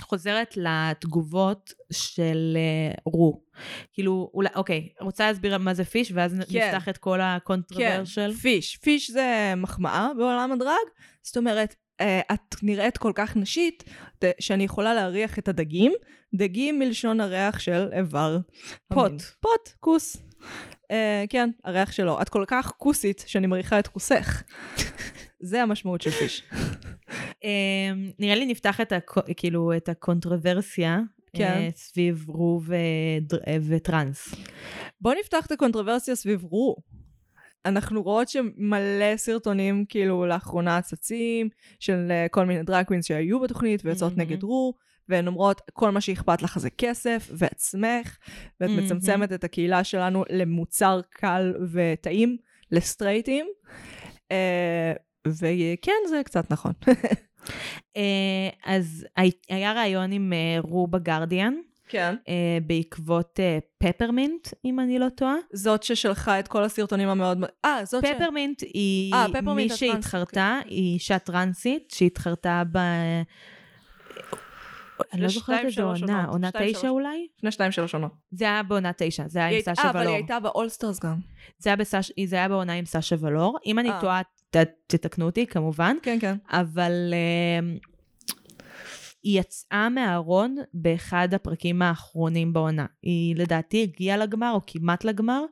[0.00, 3.44] שחוזרת לתגובות של אה, רו.
[3.92, 6.38] כאילו, אולי, אוקיי, רוצה להסביר מה זה fish, ואז כן.
[6.38, 8.32] נפתח את כל כן, ה controversial?
[8.32, 8.76] fish.
[8.76, 10.88] fish זה מחמאה בעולם הדרג.
[11.22, 13.84] זאת אומרת, אה, את נראית כל כך נשית,
[14.40, 15.92] שאני יכולה להריח את הדגים.
[16.34, 18.38] דגים מלשון הריח של איבר.
[18.88, 19.22] פוט.
[19.40, 20.16] פוט, כוס.
[20.90, 22.22] אה, כן, הריח שלו.
[22.22, 24.42] את כל כך כוסית שאני מריחה את כוסך.
[25.44, 26.42] זה המשמעות של fish.
[27.44, 30.98] אמ, נראה לי נפתח את, הקו, כאילו, את הקונטרוברסיה
[31.36, 31.44] כן.
[31.44, 34.34] אה, סביב רו ודר- אה, וטראנס.
[35.00, 36.76] בואו נפתח את הקונטרוברסיה סביב רו.
[37.66, 41.48] אנחנו רואות שמלא סרטונים כאילו לאחרונה צצים
[41.80, 44.30] של אה, כל מיני drag queens שהיו בתוכנית ויוצאות מהמם.
[44.30, 44.74] נגד רו,
[45.08, 48.18] והן אומרות כל מה שאכפת לך זה כסף ועצמך,
[48.60, 48.84] ואת מהמם.
[48.84, 52.36] מצמצמת את הקהילה שלנו למוצר קל וטעים,
[52.70, 53.46] לסטרייטים.
[54.32, 54.92] אה,
[55.28, 56.72] וכן, זה קצת נכון.
[57.96, 61.54] אה, אז הי- היה ראיון עם אה, רו בגרדיאן,
[61.88, 62.14] כן.
[62.28, 63.40] אה, בעקבות
[63.78, 65.34] פפרמינט, אם אני לא טועה.
[65.52, 67.44] זאת ששלחה את כל הסרטונים המאוד...
[67.64, 68.08] אה, זאת ש...
[68.10, 69.14] פפרמינט היא
[69.54, 72.78] מי שהתחרתה, היא אישה טרנסית שהתחרתה ב...
[75.12, 76.24] אני לא זוכרת איזה עונה.
[76.24, 76.88] עונה תשע.
[76.88, 77.26] אולי?
[77.38, 78.12] לפני שתיים שלוש עונות.
[78.30, 80.16] זה היה בעונה תשע, זה היה עם סשה אה, אבל היא ולור.
[80.16, 81.16] הייתה באולסטרס גם.
[81.58, 81.74] זה
[82.32, 83.58] היה בעונה עם סשה ולור.
[83.66, 83.90] אם אני.
[84.00, 84.20] טועה,
[84.56, 86.36] ת- תתקנו אותי כמובן, כן, כן.
[86.50, 86.92] אבל
[87.62, 87.76] אמ,
[89.22, 92.86] היא יצאה מהארון באחד הפרקים האחרונים בעונה.
[93.02, 95.44] היא לדעתי הגיעה לגמר, או כמעט לגמר,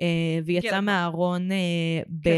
[0.00, 0.06] אה,
[0.44, 0.80] והיא יצאה.
[0.80, 1.56] מהארון, אה,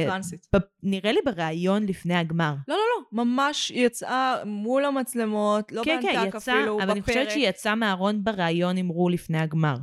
[0.07, 0.47] כטרנסית.
[0.57, 2.55] ב- נראה לי בריאיון לפני הגמר.
[2.69, 6.91] לא, לא, לא, ממש היא יצאה מול המצלמות, לא כן, כן, באנטק יצאה, אפילו, אבל
[6.91, 7.31] אני חושבת בפרק.
[7.31, 9.77] שהיא יצאה מהארון בריאיון עם רו לפני הגמר.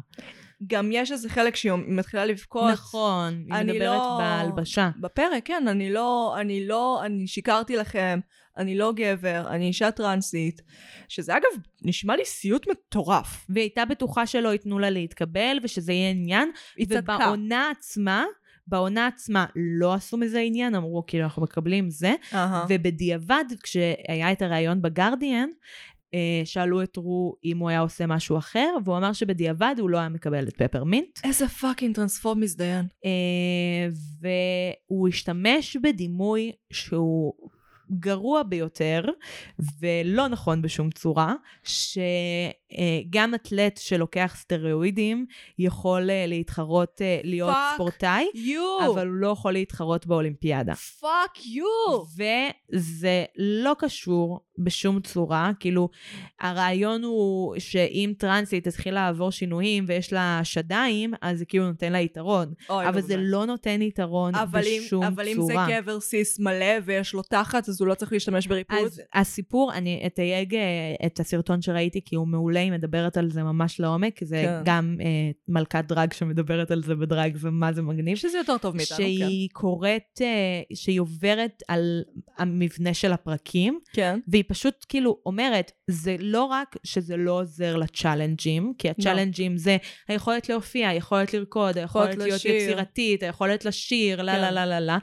[0.68, 2.72] גם יש איזה חלק שהיא מתחילה לבכות.
[2.72, 4.90] נכון, היא מדברת לא- בהלבשה.
[5.00, 8.20] בפרק, כן, אני לא, אני לא, אני שיקרתי לכם,
[8.58, 10.62] אני לא גבר, אני אישה טרנסית,
[11.10, 13.46] שזה אגב, נשמע לי סיוט מטורף.
[13.50, 17.16] והיא הייתה בטוחה שלא ייתנו לה להתקבל ושזה יהיה עניין, היא צדקה.
[17.16, 18.26] ובעונה עצמה,
[18.68, 22.66] בעונה עצמה לא עשו מזה עניין, אמרו כאילו אנחנו מקבלים זה, אהה.
[22.70, 25.50] ובדיעבד כשהיה את הריאיון בגרדיאן,
[26.46, 30.10] שאלו את רו אם הוא היה עושה משהו אחר, והוא אמר שבדיעבד הוא לא היה
[30.10, 32.86] מקבל את פפרמינט, איזה fucking טרנספורם מזדיין.
[33.06, 33.88] אה,
[34.90, 37.34] והוא השתמש בדימוי שהוא
[37.92, 39.04] גרוע ביותר
[39.80, 41.34] ולא נכון בשום צורה,
[42.74, 45.26] שגם אתלט שלוקח סטרואידים
[45.60, 48.78] יכול אה, להתחרות, אה, להיות Fuck ספורטאי, יו!
[48.94, 50.74] אבל הוא לא יכול להתחרות באולימפיאדה.
[50.76, 51.66] Fuck you!
[52.18, 55.90] וזה לא קשור בשום צורה, כאילו,
[56.40, 62.00] הרעיון הוא שאם טרנסית תתחיל לעבור שינויים ויש לה שדיים, אז זה כאילו נותן לה
[62.00, 62.54] יתרון.
[62.70, 63.30] אוי, אבל נו, זה באמת.
[63.30, 65.68] לא נותן יתרון אבל אם, בשום אבל אם זה צורה.
[65.70, 68.78] גבר cis מלא ויש לו תחת, אז הוא לא צריך להשתמש בריפוד?
[68.86, 70.62] אז הסיפור, אני אתייג אה,
[71.06, 74.62] את הסרטון שראיתי כי הוא מעולה, היא מדברת על זה ממש לעומק, כי זה כן.
[74.66, 78.18] גם אה, מלכת דרג שמדברת על זה בדרג, זה מה זה מגניב.
[78.18, 79.04] שזה יותר טוב מאיתנו, כן.
[79.04, 82.04] שהיא קוראת, אה, שהיא עוברת על
[82.38, 84.20] המבנה של הפרקים, כן.
[84.28, 90.50] והיא פשוט כאילו אומרת, זה לא רק שזה לא עוזר לצ'אלנג'ים, כי הצ'אלנג'ים זה היכולת
[90.50, 92.56] להופיע, היכולת לרקוד, היכולת יכולת להיות לשיר.
[92.56, 94.42] יצירתית, היכולת לשיר, לה כן.
[94.42, 94.98] לה לה לה לה.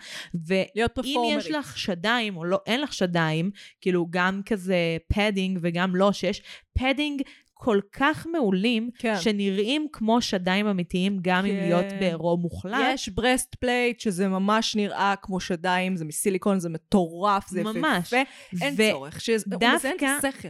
[0.74, 1.38] להיות ואם פרפורמרית.
[1.38, 3.50] יש לך שדיים או לא, אין לך שדיים,
[3.80, 6.42] כאילו גם כזה padding וגם לא, שיש
[6.78, 7.22] padding
[7.62, 9.14] כל כך מעולים, כן.
[9.20, 11.60] שנראים כמו שדיים אמיתיים, גם אם כן.
[11.60, 12.80] להיות בעירום מוחלט.
[12.94, 18.12] יש breast plate שזה ממש נראה כמו שדיים, זה מסיליקון, זה מטורף, זה ממש.
[18.12, 18.16] יפהפה.
[18.64, 20.48] אין ו- צורך, שזה מזיין את השכל.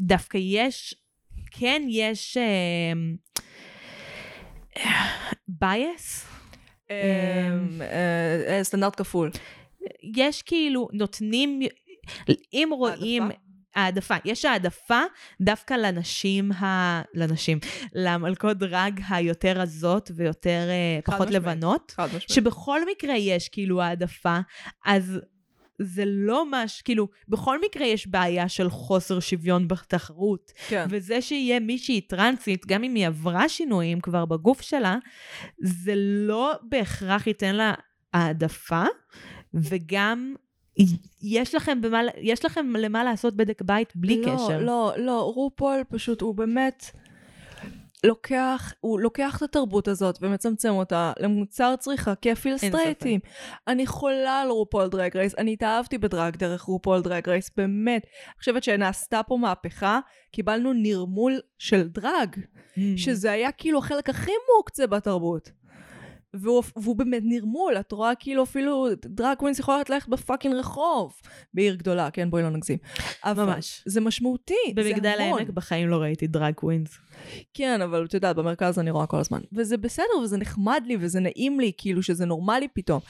[0.00, 0.94] דווקא יש,
[1.50, 2.36] כן יש
[5.48, 6.26] בייס.
[6.90, 6.96] אמ,
[7.82, 9.30] אה, אה, סטנדרט כפול.
[10.16, 11.60] יש כאילו, נותנים,
[12.52, 13.22] אם רואים...
[13.76, 14.14] העדפה?
[14.24, 15.00] יש העדפה
[15.40, 17.02] דווקא לנשים, ה...
[17.14, 17.58] לנשים,
[17.94, 21.42] למלכות דרג היותר רזות ויותר אה, פחות משמעית.
[21.42, 22.28] לבנות, חד משמעית.
[22.28, 24.38] שבכל מקרה יש כאילו העדפה,
[24.86, 25.20] אז
[25.78, 26.82] זה לא מש...
[26.82, 30.52] כאילו, בכל מקרה יש בעיה של חוסר שוויון בתחרות.
[30.68, 30.86] כן.
[30.90, 34.96] וזה שיהיה מישהי טרנסית, גם אם היא עברה שינויים כבר בגוף שלה,
[35.58, 37.74] זה לא בהכרח ייתן לה
[38.12, 38.84] העדפה,
[39.54, 40.34] וגם
[41.22, 44.60] יש לכם, במה, יש לכם למה לעשות בדק בית בלי לא, קשר.
[44.60, 46.90] לא, לא, רופול פשוט, הוא באמת
[48.04, 53.20] לוקח, הוא לוקח את התרבות הזאת ומצמצם אותה למוצר צריכה כיפי לסטרייטים.
[53.68, 58.02] אני חולה על רופול דרג רייס, אני התאהבתי בדרג דרך רופול דרג רייס, באמת.
[58.04, 60.00] אני חושבת שנעשתה פה מהפכה,
[60.32, 62.36] קיבלנו נרמול של דרג,
[62.76, 62.78] Mm.
[62.96, 65.50] שזה היה כאילו החלק הכי מוקצה בתרבות.
[66.34, 71.14] והוא, והוא באמת נרמול, את רואה כאילו אפילו drag queens יכולה ללכת ב fucking רחוב
[71.54, 72.78] בעיר גדולה, כן בואי לא נגזים.
[73.26, 73.82] ממש.
[73.86, 75.38] זה משמעותי, במגדל זה המון.
[75.38, 76.98] העמק בחיים לא ראיתי drag queens.
[77.54, 79.40] כן, אבל את יודעת, במרכז אני רואה כל הזמן.
[79.52, 83.00] וזה בסדר, וזה נחמד לי, וזה נעים לי, כאילו שזה נורמלי פתאום.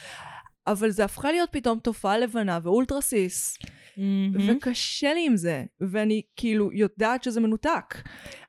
[0.67, 3.59] אבל זה הפכה להיות פתאום תופעה לבנה ואולטרה cis,
[3.97, 4.57] מהמם.
[4.57, 7.95] וקשה לי עם זה, ואני כאילו יודעת שזה מנותק.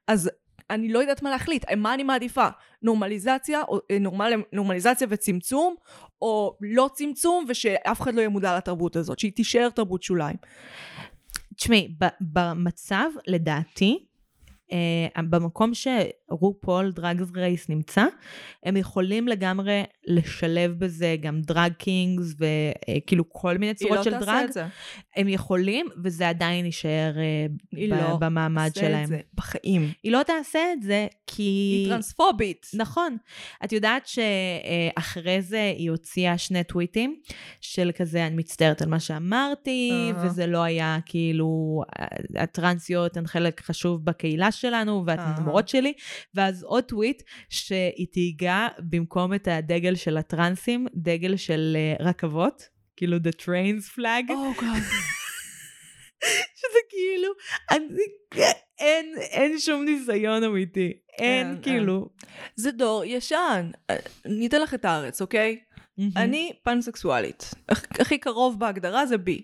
[0.07, 0.30] אז
[0.70, 2.47] אני לא יודעת מה להחליט, מה אני מעדיפה?
[2.82, 5.75] נורמליזציה, או, אה, נורמל, נורמליזציה וצמצום,
[6.21, 10.38] או לא צמצום, ושאף אחד לא יהיה מודע לתרבות הזאת, שהיא תישאר תרבות שוליים.
[11.55, 14.05] תשמעי, במצב, לדעתי,
[14.71, 18.05] אה, במקום שרופול דרג רייס נמצא,
[18.63, 24.11] הם יכולים לגמרי לשלב בזה גם drag kings וכאילו כל מיני היא צורות לא של
[24.11, 24.43] תעשה דרג.
[24.43, 24.65] את זה.
[25.15, 29.05] הם יכולים, וזה עדיין יישאר אה, היא ב- לא במעמד תעשה את שלהם.
[29.05, 29.91] זה בחיים.
[30.03, 31.43] היא לא תעשה את זה כי...
[31.43, 32.67] היא טרנספובית.
[32.73, 33.17] נכון.
[33.63, 37.19] את יודעת שאחרי זה היא הוציאה שני טוויטים
[37.61, 40.25] של כזה, אני מצטערת על מה שאמרתי, אהה.
[40.25, 41.82] וזה לא היה כאילו,
[42.36, 45.38] הטרנסיות הן חלק חשוב בקהילה שלנו, ואתן אהה.
[45.38, 45.93] המורות שלי,
[46.36, 52.63] ואז עוד טוויט שהיא תהיגה במקום את הדגל של הטרנסים, דגל של אה, רכבות,
[52.95, 54.32] כאילו the trains flag.
[54.32, 54.84] או גאד.
[56.59, 57.30] שזה כאילו,
[57.71, 58.03] אני,
[58.80, 60.93] אין, אין שום ניסיון אמיתי.
[61.19, 62.09] אין, אין, כאילו.
[62.55, 63.71] זה דור ישן.
[64.25, 65.59] אני אתן לך את הארץ, אוקיי?
[65.97, 66.11] מהמם.
[66.15, 67.51] אני פנסקסואלית.
[67.71, 69.41] הכ- הכי קרוב בהגדרה זה בי.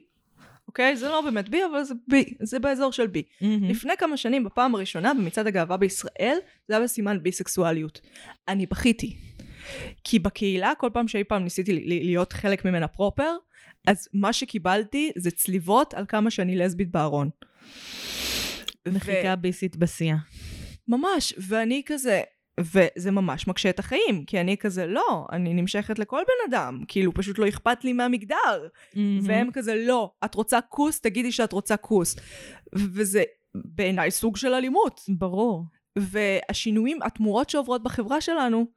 [0.67, 0.97] אוקיי?
[0.97, 2.33] זה לא באמת בי, אבל זה בי.
[2.41, 3.23] זה באזור של בי.
[3.41, 3.69] מהמם.
[3.69, 8.01] לפני כמה שנים, בפעם הראשונה במצעד הגאווה בישראל, זה היה בסימן ביסקסואליות.
[8.47, 9.15] אני בכיתי.
[10.03, 13.35] כי בקהילה, כל פעם שאי פעם ניסיתי להיות חלק ממנה פרופר,
[13.87, 17.29] אז מה שקיבלתי זה צליבות על כמה שאני לסבית בארון.
[18.87, 20.17] מחיקה ביסית בשיאה.
[20.87, 22.21] ממש, ואני כזה,
[22.59, 27.13] וזה ממש מקשה את החיים, כי אני כזה, לא, אני נמשכת לכל בן אדם, כאילו
[27.13, 28.67] פשוט לא אכפת לי מהמגדר.
[29.23, 32.15] והם כזה, לא, את רוצה כוס, תגידי שאת רוצה כוס.
[32.75, 33.23] וזה
[33.55, 35.01] בעיניי סוג של אלימות.
[35.09, 35.65] ברור.
[35.99, 38.67] והשינויים, התמורות שעוברות בחברה שלנו,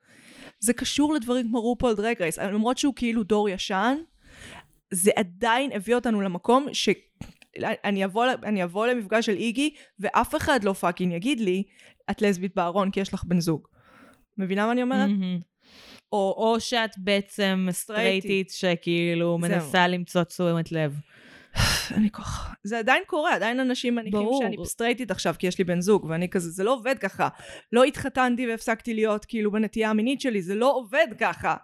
[0.61, 2.39] זה קשור לדברים כמו רופול דרג רייס.
[2.39, 3.97] למרות שהוא כאילו דור ישן,
[4.91, 6.89] זה עדיין הביא אותנו למקום ש...
[7.85, 11.63] אני אבוא, אני אבוא למפגש של איגי, ואף אחד לא fucking יגיד לי,
[12.11, 13.69] את לסבית בארון כי יש לך בן זוג.
[14.39, 15.09] מבינה מה אני אומרת?
[15.09, 15.41] מהמם.
[16.13, 19.51] או, או שאת בעצם סטרייטית שכאילו זהו.
[19.51, 21.01] מנסה למצוא תשומת לב.
[21.91, 22.53] אני ככה...
[22.65, 24.43] זה עדיין קורה, עדיין אנשים מניחים ברור.
[24.43, 27.29] שאני סטרייטית עכשיו כי יש לי בן זוג, ואני כזה, זה לא עובד ככה.
[27.73, 31.57] לא התחתנתי והפסקתי להיות כאילו בנטייה המינית שלי, זה לא עובד ככה.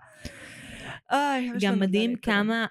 [1.11, 2.17] איי, גם מדהים.
[2.17, 2.67] כמה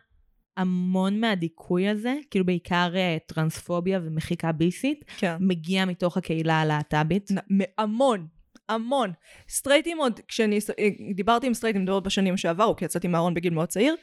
[0.57, 5.35] המון מהדיכוי הזה, כאילו בעיקר אה, טרנספוביה ומחיקה ביסית, כן.
[5.39, 7.29] מגיע מתוך הקהילה הלהט"בית.
[7.77, 8.27] המון,
[8.69, 9.11] המון.
[9.49, 13.67] סטרייטים עוד, כשאני אה, דיברתי עם סטרייטים מדברת בשנים שעברו, כי יצאתי מהארון בגיל מאוד
[13.69, 13.95] צעיר,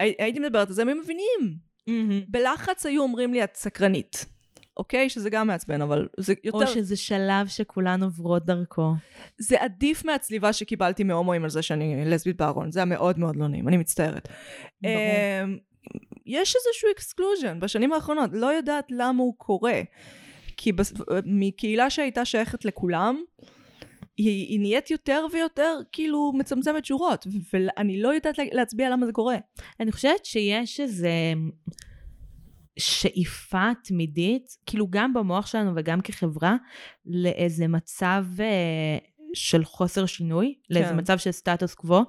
[0.00, 1.56] הי- הייתי מדברת על זה, הם מבינים.
[2.28, 4.26] בלחץ היו אומרים לי, את סקרנית.
[4.76, 5.08] אוקיי?
[5.08, 6.58] שזה גם מעצבן, אבל זה יותר...
[6.58, 8.92] או שזה שלב שכולן עוברות דרכו.
[9.38, 12.70] זה עדיף מהצליבה שקיבלתי מהומואים על זה שאני לסבית בארון.
[12.72, 14.28] זה היה מאוד מאוד לא נעים, אני מצטערת.
[14.82, 14.94] ברור.
[16.26, 19.80] יש איזשהו exclusion בשנים האחרונות, לא יודעת למה הוא קורה.
[20.56, 20.92] כי בס...
[21.24, 23.22] מקהילה שהייתה שייכת לכולם,
[24.16, 29.12] היא, היא נהיית יותר ויותר כאילו מצמצמת שורות, ואני לא יודעת לה- להצביע למה זה
[29.12, 29.36] קורה.
[29.80, 31.10] אני חושבת שיש איזה
[32.78, 36.56] שאיפה תמידית, כאילו גם במוח שלנו וגם כחברה,
[37.06, 38.98] לאיזה מצב אה,
[39.34, 40.98] של חוסר שינוי, לאיזה כן.
[40.98, 42.02] מצב של סטטוס קוו,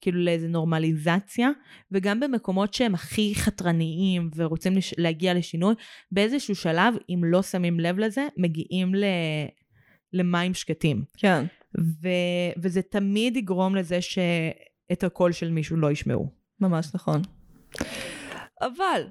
[0.00, 1.50] כאילו לאיזה נורמליזציה,
[1.92, 4.94] וגם במקומות שהם הכי חתרניים ורוצים לש...
[4.98, 5.74] להגיע לשינוי,
[6.12, 9.04] באיזשהו שלב, אם לא שמים לב לזה, מגיעים ל...
[10.12, 11.04] למים שקטים.
[11.16, 11.44] כן.
[11.80, 12.08] ו...
[12.62, 16.30] וזה תמיד יגרום לזה שאת הקול של מישהו לא ישמעו.
[16.60, 17.22] ממש נכון.
[18.60, 19.02] אבל,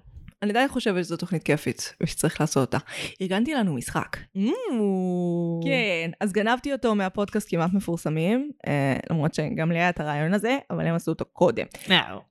[0.44, 2.78] אני עדיין חושבת שזו תוכנית כיפית, ושצריך לעשות אותה.
[3.22, 4.18] ארגנתי לנו משחק.
[5.66, 10.58] כן, אז גנבתי אותו מהפודקאסט כמעט מפורסמים, אה, למרות שגם לי היה את הרעיון הזה,
[10.70, 11.66] אבל הם עשו אותו קודם.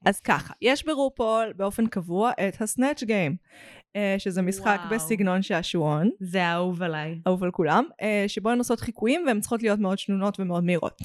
[0.05, 3.37] אז ככה, יש ברופול באופן קבוע את הסנאצ' גיים,
[3.97, 4.95] אה, שזה משחק וואו.
[4.95, 7.19] בסגנון שעשועון, זה אהוב עליי.
[7.27, 11.03] אהוב על כולם, אה, שבו הן עושות חיקויים והן צריכות להיות מאוד שנונות ומאוד מהירות.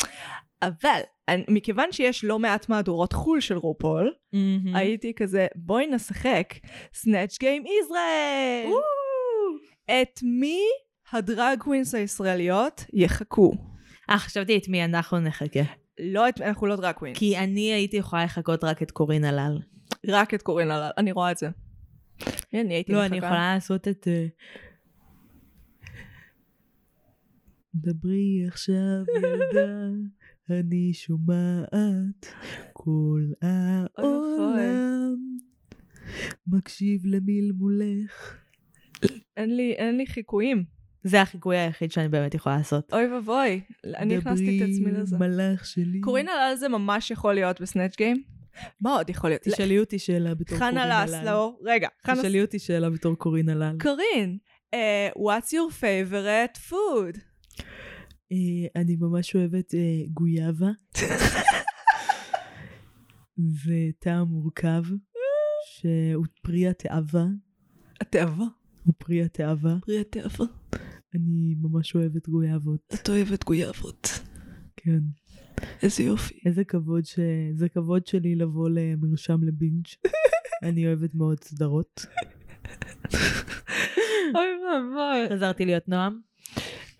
[0.68, 4.38] אבל, אני- מכיוון שיש לא מעט מהדורות חו"ל של רופול, Mm-hmm.
[4.78, 6.54] הייתי כזה, בואי נשחק
[6.94, 8.70] Snatch Game ישראל!
[9.86, 10.60] את מי
[11.12, 13.52] ה drag queens הישראליות יחכו?
[14.10, 15.60] אה, חשבתי את מי אנחנו נחכה.
[16.00, 17.18] לא את, אנחנו לא drag queens.
[17.18, 19.60] כי אני הייתי יכולה לחכות רק את קורין הלל.
[20.08, 21.50] רק את קורין הלל, אני רואה את זה.
[22.54, 23.08] אני הייתי לא, מחכה.
[23.08, 24.08] אני יכולה לעשות את...
[24.08, 24.26] אה,
[27.76, 29.88] דברי עכשיו ילדה,
[30.50, 32.26] אני שומעת
[32.74, 35.16] כל העולם,
[36.48, 38.38] מקשיב למלמולך.
[39.38, 40.64] אין לי, אין לי חיקויים.
[41.04, 42.94] זה החיקוי היחיד שאני באמת יכולה לעשות.
[42.94, 45.16] אוי ואבוי, אני הכנסתי את עצמי לזה.
[45.16, 46.02] דברי מלאך שלי.
[46.02, 48.24] קורין הלל זה ממש יכול להיות בסנאצ' גיים.
[48.82, 49.42] מה עוד יכול להיות?
[49.42, 51.04] תשאלי אותי שאלה בתור קורין חנה הלל.
[51.04, 53.76] לסלו, רגע, חנה תשאלי אותי שאלה בתור קורין הלל.
[53.82, 54.38] קורין,
[54.74, 57.33] אה, what's your favorite food?
[58.34, 60.70] אה, אני ממש אוהבת אה, גויאבה.
[63.66, 64.84] וטעם מורכב,
[65.66, 67.26] שהוא פרי התאווה.
[68.02, 68.46] התאווה.
[68.84, 69.76] הוא פרי התאווה.
[69.86, 70.46] פרי התאווה.
[71.16, 72.94] אני ממש אוהבת גויאבות.
[72.94, 74.10] את אוהבת גויאבות.
[74.78, 75.00] כן.
[75.84, 76.40] איזה יופי.
[76.46, 77.20] איזה כבוד ש...
[77.54, 79.86] זה כבוד שלי לבוא למרשם לבינג'.
[80.68, 82.06] אני אוהבת מאוד סדרות.
[84.36, 85.30] אוי ואבוי.
[85.38, 86.20] חזרתי להיות נועם.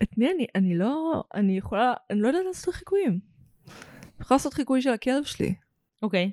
[0.02, 0.46] את מי אני?
[0.54, 1.24] אני לא...
[1.34, 1.92] אני יכולה...
[2.10, 3.10] אני לא יודעת לעשות חיקויים.
[3.10, 3.72] אני
[4.20, 5.54] יכולה לעשות חיקוי של הכלב שלי.
[6.02, 6.30] אוקיי.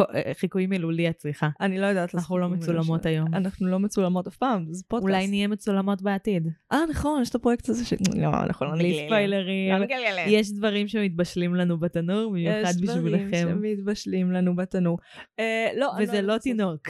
[0.00, 1.48] אה, חיקויים מילולי את צריכה.
[1.60, 3.34] אני לא יודעת אנחנו לא מצולמות היום.
[3.34, 5.08] אנחנו לא מצולמות אף פעם, זה פודקאסט.
[5.14, 6.48] אולי נהיה מצולמות בעתיד.
[6.72, 7.92] אה, נכון, יש את הפרויקט הזה ש...
[8.16, 9.06] לא, נכון, לא נגלה.
[9.06, 9.74] ספיילרים.
[9.74, 9.86] לא.
[10.26, 13.48] יש דברים שמתבשלים לנו בתנור, במיוחד יש דברים בשבילכם.
[13.48, 14.98] שמתבשלים לנו בתנור.
[15.38, 16.88] אה, לא, וזה לא לעשות- תינוק.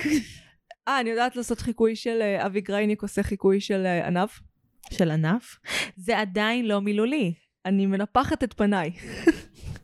[0.89, 4.29] אה, אני יודעת לעשות חיקוי של אה, אבי גרייניק עושה חיקוי של ענב.
[4.91, 5.59] של ענף.
[5.97, 7.35] זה עדיין לא מילולי.
[7.67, 8.91] אני מנפחת את פניי.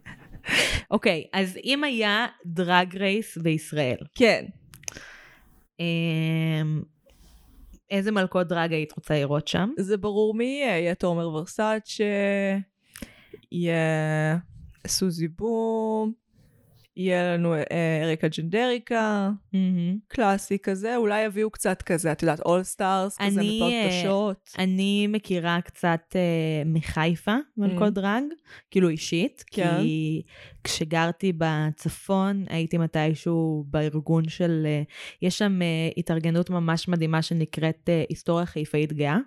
[0.91, 4.45] אוקיי, אז אם היה דרג רייס בישראל, כן.
[5.81, 6.83] אמ,
[7.91, 9.71] איזה מלכות דרג היית רוצה לראות שם?
[9.79, 12.05] זה ברור מי יהיה, יהיה תומר ורסאצ'ה,
[13.53, 14.39] יהיה
[14.87, 16.13] סוזי בום,
[16.99, 19.31] יהיה לנו אה, אריקה ג'נדריקה,
[20.09, 24.51] קלאסי כזה, אולי יביאו קצת כזה, את יודעת, All Stars, כזה מפות אה, קשות.
[24.59, 28.23] אני מכירה קצת אה, מחיפה מלכות דרג,
[28.71, 29.55] כאילו אישית, Mm.
[29.55, 29.77] כן.
[29.81, 30.23] כי
[30.65, 34.67] כשגרתי בצפון הייתי מתישהו בארגון של,
[35.23, 35.61] יש שם
[35.97, 39.19] התארגנות ממש מדהימה שנקראת היסטוריה חיפאית גאה.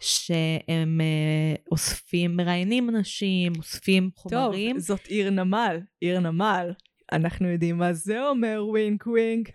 [0.00, 4.76] שהם אה, אוספים, מראיינים אנשים, אוספים חומרים.
[4.76, 6.70] טוב, זאת עיר נמל, עיר נמל.
[7.12, 9.50] אנחנו יודעים מה זה אומר, ווינק ווינק.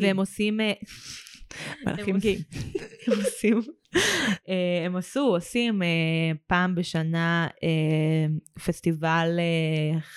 [0.00, 0.60] והם עושים...
[0.60, 0.72] אה,
[1.86, 2.38] מלאכים הם גאים.
[3.06, 3.60] הם עושים,
[4.48, 5.88] אה, הם עשו, עושים אה,
[6.46, 7.48] פעם בשנה
[8.64, 9.38] פסטיבל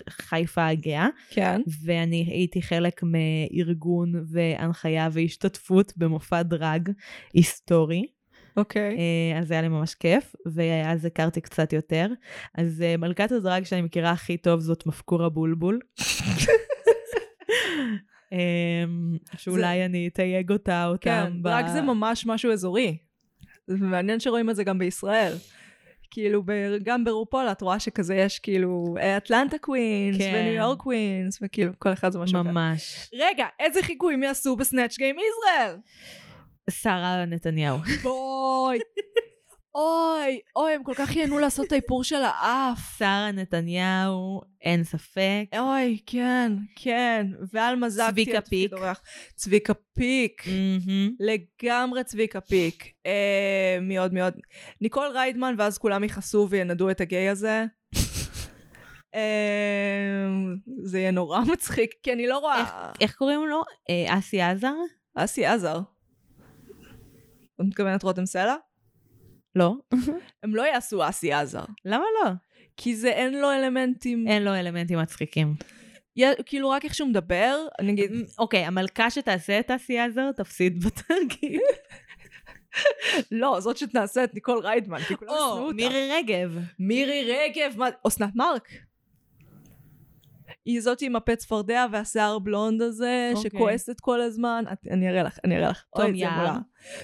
[0.09, 1.61] חיפה הגאה, כן.
[1.83, 6.89] ואני הייתי חלק מארגון והנחיה והשתתפות במופע דרג
[7.33, 8.05] היסטורי.
[8.57, 8.97] אוקיי.
[8.97, 12.07] אה, אז היה לי ממש כיף, ואז הכרתי קצת יותר.
[12.55, 15.79] אז אה, מלכת הדרג שאני מכירה הכי טוב זאת מפקורה בולבול.
[18.31, 20.99] אמ, שאולי אני אתייג אותה, אותם.
[21.33, 22.97] כן, דרג זה ממש משהו אזורי.
[23.67, 25.33] זה מעניין שרואים את זה גם בישראל.
[26.11, 30.33] כאילו, ב- גם ברופול את רואה שכזה יש כאילו אטלנטה queens, כן.
[30.35, 32.51] וניו יורק queens, וכאילו, כל אחד זה משהו אחר.
[32.51, 33.09] ממש.
[33.13, 35.75] רגע, איזה חיקויים יעשו ב Snatch Game ישראל?
[36.69, 37.77] שרה נתניהו.
[38.03, 38.79] בואי.
[39.75, 42.97] אוי, אוי, הם כל כך ייהנו לעשות את האיפור של האף.
[42.97, 45.45] שרה נתניהו, אין ספק.
[45.59, 47.27] אוי, כן, כן.
[47.53, 48.79] ועל מזקתי צביקה על תפקיד פיק.
[49.35, 50.43] צביקה פיק.
[50.47, 51.11] מהמם.
[51.19, 52.83] לגמרי צביקה פיק.
[53.05, 54.33] אה, מי עוד מי עוד?
[54.81, 57.65] ניקול ריידמן, ואז כולם יכעסו וינדו את הגיי הזה.
[59.15, 60.27] אה,
[60.83, 62.91] זה יהיה נורא מצחיק, כי אני לא רואה...
[63.01, 63.63] איך קוראים לו?
[63.89, 64.73] אה, אסי עזר?
[65.15, 65.79] אסי עזר.
[67.61, 68.55] את מתכוונת רותם סלע?
[69.55, 69.73] לא.
[70.43, 71.63] הם לא יעשו אסי עזר.
[71.85, 72.29] למה לא?
[72.77, 74.27] כי זה אין לו אלמנטים...
[74.27, 75.55] אין לו אלמנטים מצחיקים.
[76.15, 78.11] יה- כאילו רק איך שהוא מדבר, אני אגיד...
[78.39, 81.61] אוקיי, המלכה שתעשה את אסי עזר תפסיד בתרגיל.
[83.41, 85.75] לא, זאת שתעשה את ניקול ריידמן, כי כולם או, אותה.
[85.75, 86.57] מירי רגב.
[86.79, 87.87] מירי רגב, מה...
[88.07, 88.69] אסנת מארק.
[90.65, 93.49] היא זאת עם הפה צפרדע והשיער בלונד הזה, אוקיי.
[93.51, 94.63] שכועסת כל הזמן.
[94.73, 95.83] את- אני אראה לך, אני אראה לך.
[95.95, 96.55] תום יער.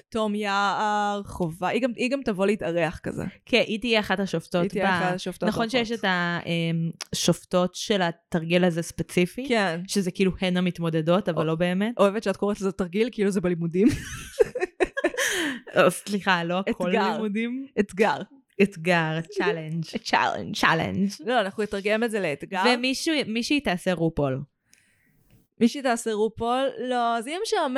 [0.09, 1.67] תום יער, חובה.
[1.67, 3.23] היא גם, היא גם תבוא להתארח כזה.
[3.45, 4.61] כן, היא תהיה אחת השופטות.
[4.61, 5.69] היא תהיה אחת השופטות נכון.
[5.69, 6.05] שיש את
[7.13, 9.45] השופטות של התרגיל הזה ספציפי?
[9.49, 9.81] כן.
[9.87, 11.93] שזה כאילו הן המתמודדות, אבל לא באמת.
[11.97, 13.87] אוהבת שאת קוראת לזה תרגיל, כאילו זה בלימודים.
[15.89, 16.89] סליחה, לא הכל.
[16.89, 17.65] לימודים.
[17.79, 18.17] אתגר.
[18.61, 19.85] אתגר, challenge.
[20.03, 20.55] challenge.
[20.55, 21.09] challenge.
[21.25, 22.63] לא, אנחנו נתרגם את זה לאתגר.
[23.27, 24.41] ומישהי תעשה רופול.
[25.59, 26.69] מישהי תעשה רופול?
[26.77, 27.77] לא, זה יהיה משעמם.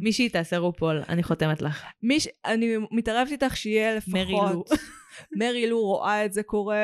[0.00, 1.84] מישהי תעשה רופול, אני חותמת לך.
[2.02, 2.28] מיש...
[2.44, 4.14] אני מתערבת איתך שיהיה לפחות...
[4.14, 4.64] מרי לו.
[5.38, 6.76] מרי לו רואה את זה קורה.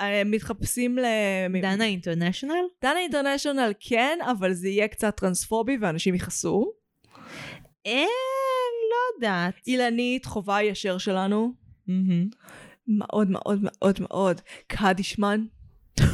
[0.00, 1.04] אה, מתחפשים ל...
[1.62, 2.64] דנה אינטרנשיונל?
[2.82, 6.72] דנה אינטרנשיונל כן, אבל זה יהיה קצת טרנספובי ואנשים יכעסו.
[7.86, 8.04] אה,
[8.90, 9.54] לא יודעת.
[9.66, 11.52] אילנית, חובה הישר שלנו.
[11.86, 12.28] מהמם.
[12.88, 14.40] מאוד מאוד מאוד מאוד.
[14.66, 15.44] קדישמן.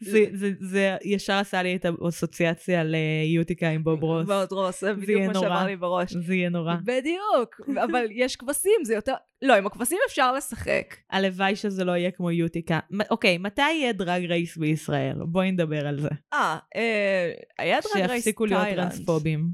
[0.00, 4.28] זה, זה, זה ישר עשה לי את האסוציאציה ליוטיקה עם בוב רוס.
[4.28, 5.34] ועוד רוס, זה בדיוק מה.
[5.34, 6.12] שעבר לי בראש.
[6.12, 6.74] זה יהיה נורא.
[6.84, 9.14] בדיוק, אבל יש כבשים, זה יותר...
[9.42, 10.96] לא, עם הכבשים אפשר לשחק.
[11.10, 12.78] הלוואי שזה לא יהיה כמו יוטיקה.
[13.10, 15.16] אוקיי, מתי יהיה Drag Race בישראל?
[15.26, 16.08] בואי נדבר על זה.
[16.32, 18.90] אה, אה, היה Drag Race שיפסיקו להיות תאילנד.
[18.90, 19.48] טרנספובים.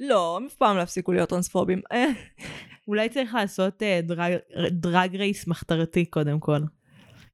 [0.00, 1.80] לא, הם אף פעם לא הפסיקו להיות טרנספובים.
[2.88, 4.32] אולי צריך לעשות אה, drag,
[4.70, 6.58] Drag Race מחתרתי קודם כל.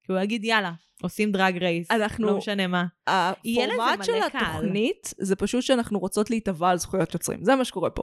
[0.05, 0.73] כי הוא יגיד, יאללה,
[1.03, 1.91] עושים Drag Race.
[1.91, 2.85] אנחנו- לא משנה מה.
[3.07, 4.43] הפורמט של קהל.
[4.43, 7.45] התוכנית זה פשוט שאנחנו רוצות להיתבע על זכויות יוצרים.
[7.45, 8.03] זה מה שקורה פה.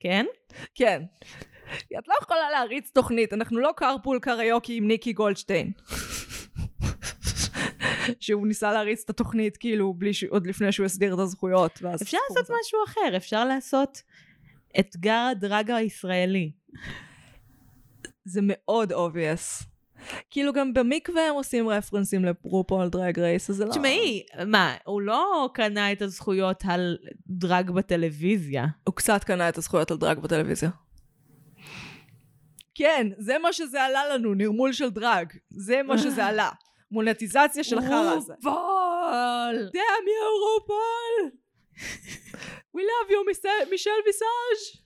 [0.00, 0.26] כן?
[0.74, 1.02] כן.
[1.98, 5.72] את לא יכולה להריץ תוכנית, אנחנו לא קרפול קריוקי עם ניקי גולדשטיין.
[8.20, 10.24] שהוא ניסה להריץ את התוכנית כאילו בלי ש...
[10.24, 11.72] עוד לפני שהוא הסדיר את הזכויות.
[12.02, 12.52] אפשר לעשות זה.
[12.60, 14.02] משהו אחר, אפשר לעשות
[14.80, 16.52] אתגר הדרג הישראלי.
[18.24, 19.64] זה מאוד obvious.
[20.30, 23.70] כאילו גם במקווה הם עושים רפרנסים לפרופול דרג רייס, אז זה לא...
[23.70, 26.96] תשמעי, מה, הוא לא קנה את הזכויות על
[27.26, 28.66] דרג בטלוויזיה.
[28.84, 30.70] הוא קצת קנה את הזכויות על דרג בטלוויזיה.
[32.74, 35.32] כן, זה מה שזה עלה לנו, נרמול של דרג.
[35.50, 36.50] זה מה שזה עלה.
[36.90, 38.34] מונטיזציה של החרא הזה.
[38.34, 39.70] רופול!
[39.72, 41.43] דאם יו רופול!
[42.76, 44.84] We love you, מישל ויסאז'.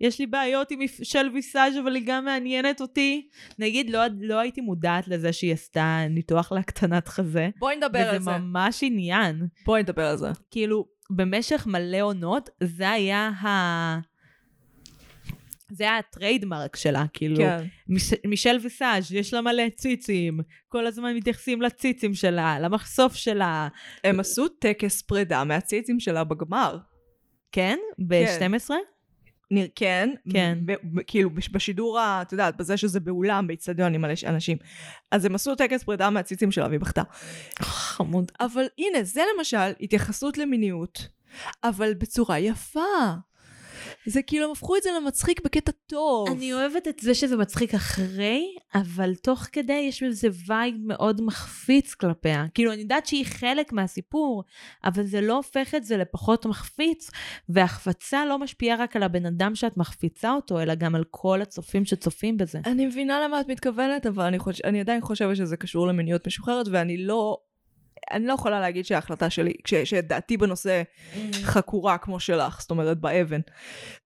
[0.00, 3.28] יש לי בעיות עם של ויסאז' אבל היא גם מעניינת אותי.
[3.58, 7.48] נגיד, לא, לא הייתי מודעת לזה שהיא עשתה ניתוח להקטנת חזה.
[7.58, 8.30] בואי נדבר על וזה זה.
[8.30, 9.46] ממש עניין.
[9.66, 10.28] בואי נדבר על זה.
[10.50, 14.09] כאילו, במשך מלא עונות, זה היה ה...
[15.70, 17.64] זה היה ה trademark שלה, כאילו, כן.
[17.88, 23.68] מיש, מישל וסאז' יש לה מלא ציצים, כל הזמן מתייחסים לציצים שלה, למחשוף שלה,
[24.04, 26.78] הם עשו טקס פרידה מהציצים שלה בגמר.
[27.52, 27.78] כן?
[28.08, 28.70] ב-12?
[29.50, 29.66] נר...
[29.74, 30.58] כן, כן.
[30.66, 34.56] ב- ב- כאילו בש- בשידור, ה- את יודעת, בזה שזה באולם, באיצטדיון עם מלא אנשים.
[35.10, 37.02] אז הם עשו טקס פרידה מהציצים שלה והיא בכתה.
[37.60, 38.32] חמוד.
[38.40, 41.08] אבל הנה, זה למשל התייחסות למיניות,
[41.64, 42.80] אבל בצורה יפה.
[44.06, 46.28] זה כאילו, הם הפכו את זה למצחיק בקטע טוב.
[46.28, 51.94] אני אוהבת את זה שזה מצחיק אחרי, אבל תוך כדי יש איזה וייב מאוד מחפיץ
[51.94, 52.46] כלפיה.
[52.54, 54.44] כאילו, אני יודעת שהיא חלק מהסיפור,
[54.84, 57.10] אבל זה לא הופך את זה לפחות מחפיץ,
[57.48, 61.84] והחפצה לא משפיעה רק על הבן אדם שאת מחפיצה אותו, אלא גם על כל הצופים
[61.84, 62.60] שצופים בזה.
[62.66, 64.60] אני מבינה למה את מתכוונת, אבל אני, חוש...
[64.64, 67.36] אני עדיין חושבת שזה קשור למיניות משוחררת, ואני לא...
[68.10, 69.74] אני לא יכולה להגיד שההחלטה שלי, ש...
[69.74, 70.82] שדעתי בנושא
[71.42, 73.40] חקורה כמו שלך, זאת אומרת באבן.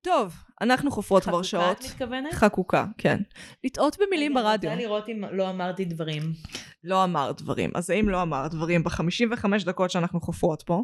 [0.02, 1.78] טוב, אנחנו חופרות כבר חקוקה, שעות.
[1.78, 2.34] את מתכוונת?
[2.34, 3.20] חקוקה, כן.
[3.64, 4.72] לטעות במילים רגע, ברדיו.
[4.72, 6.22] אני רוצה לראות אם לא אמרתי דברים.
[6.84, 7.70] לא אמרת דברים.
[7.74, 10.82] אז האם לא אמרת דברים ב-55 דקות שאנחנו חופרות פה?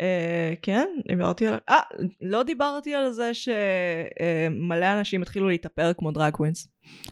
[0.00, 1.58] אה, כן, דיברתי על...
[1.68, 1.80] אה,
[2.20, 6.68] לא דיברתי על זה שמלא אנשים התחילו להתאפר כמו דרג קווינס.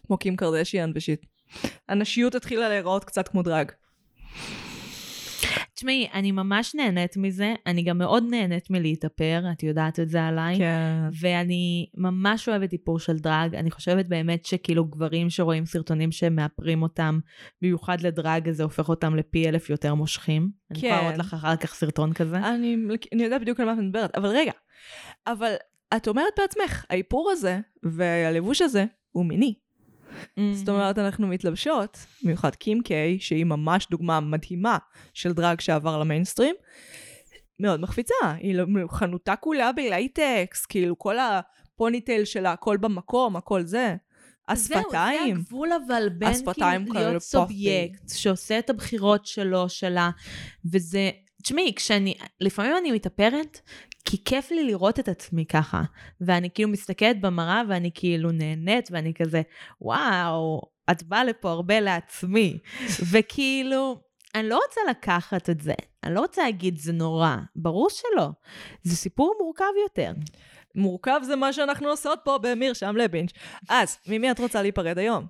[0.07, 1.27] כמו קים קרדשיאן ושיט.
[1.89, 3.73] הנשיות התחילה להיראות קצת כמו דרג.
[5.75, 10.59] תשמעי, אני ממש נהנית מזה, אני גם מאוד נהנית מלהתאפר, את יודעת את זה עליי.
[10.59, 11.01] כן.
[11.21, 17.19] ואני ממש אוהבת איפור של דרג, אני חושבת באמת שכאילו גברים שרואים סרטונים שמאפרים אותם,
[17.63, 20.51] במיוחד לדרג, זה הופך אותם לפי אלף יותר מושכים.
[20.71, 21.05] אני יכולה כן.
[21.05, 22.37] להראות לך אחר כך סרטון כזה.
[22.37, 22.77] אני,
[23.13, 24.53] אני יודעת בדיוק על מה את מדברת, אבל רגע.
[25.27, 25.55] אבל
[25.97, 29.55] את אומרת בעצמך, האיפור הזה והלבוש הזה הוא מיני.
[30.53, 34.79] זאת אומרת, אנחנו מתלבשות, במיוחד קים קיי, שהיא ממש דוגמה מדהימה
[35.15, 36.55] של drag שעבר למיינסטרים,
[37.61, 38.15] מאוד מחפיצה.
[38.39, 43.97] היא לא- חנותה כולה ב latex, כאילו כל ה ponytail שלה, הכל במקום, הכל זה.
[44.55, 45.35] זהו, השפתיים.
[45.35, 47.21] זה הגבול אבל בין כאילו להיות פופי.
[47.21, 50.11] סובייקט, שעושה את הבחירות שלו, שלה,
[50.73, 51.11] וזה...
[51.43, 52.15] תשמעי, כשאני...
[52.41, 53.61] לפעמים אני מתאפרת,
[54.05, 55.83] כי כיף לי לראות את עצמי ככה.
[56.21, 59.43] ואני כאילו מסתכלת במראה ואני כאילו נהנית, ואני כזה,
[59.81, 62.59] וואו, את באה לפה הרבה לעצמי.
[63.11, 64.01] וכאילו,
[64.35, 65.75] אני לא רוצה לקחת את זה.
[66.05, 67.37] אני לא רוצה להגיד זה נורא.
[67.57, 68.29] ברור שלא.
[68.83, 70.13] זה סיפור מורכב יותר.
[70.75, 73.33] מורכב זה מה שאנחנו עושות פה במרשם לבינץ'.
[73.69, 75.27] אז, ממי את רוצה להיפרד היום?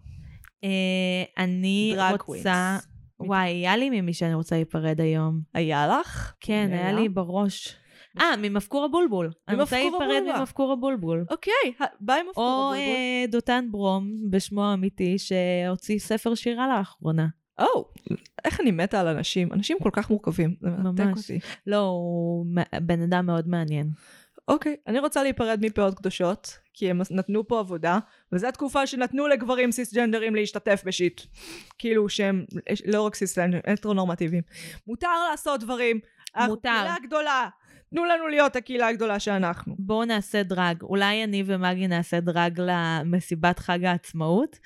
[0.65, 2.79] אה, אני רוצה...
[3.21, 5.41] וואי, היה לי ממי שאני רוצה להיפרד היום.
[5.55, 6.33] היה לך?
[6.41, 6.93] כן, היה?
[6.93, 7.77] לי בראש.
[8.21, 9.31] אה, ממפקור הבולבול.
[9.49, 10.39] אני רוצה להיפרד.
[10.39, 11.25] ממפקור הבולבול.
[11.31, 12.77] אוקיי, ביי מפקור או הבולבול.
[12.79, 17.27] אה, דותן ברום, בשמו האמיתי, שהוציא ספר שירה לאחרונה.
[17.59, 17.89] או,
[18.45, 19.53] איך אני מתה על אנשים.
[19.53, 20.55] אנשים כל כך מורכבים.
[20.61, 21.19] זה מרתק ממש.
[21.19, 21.39] אותי.
[21.67, 22.47] לא, הוא
[22.83, 23.91] בן אדם מאוד מעניין.
[24.49, 27.99] אוקיי, אני רוצה להיפרד מפאות קדושות, כי הם נתנו פה עבודה,
[28.33, 31.21] וזו התקופה שנתנו לגברים סיסג'נדרים להשתתף בשיט.
[31.79, 32.45] כאילו שהם
[32.87, 34.43] לא רק סיסג'נדרים, הטרונורמטיביים.
[34.87, 36.01] מותר לעשות דברים.
[36.47, 36.71] מותר.
[36.71, 37.49] קהילה גדולה.
[37.93, 39.75] תנו לנו להיות הקהילה הגדולה שאנחנו.
[39.79, 40.83] בואו נעשה דרג.
[40.83, 44.59] אולי אני ומגי נעשה דרג למסיבת חג העצמאות,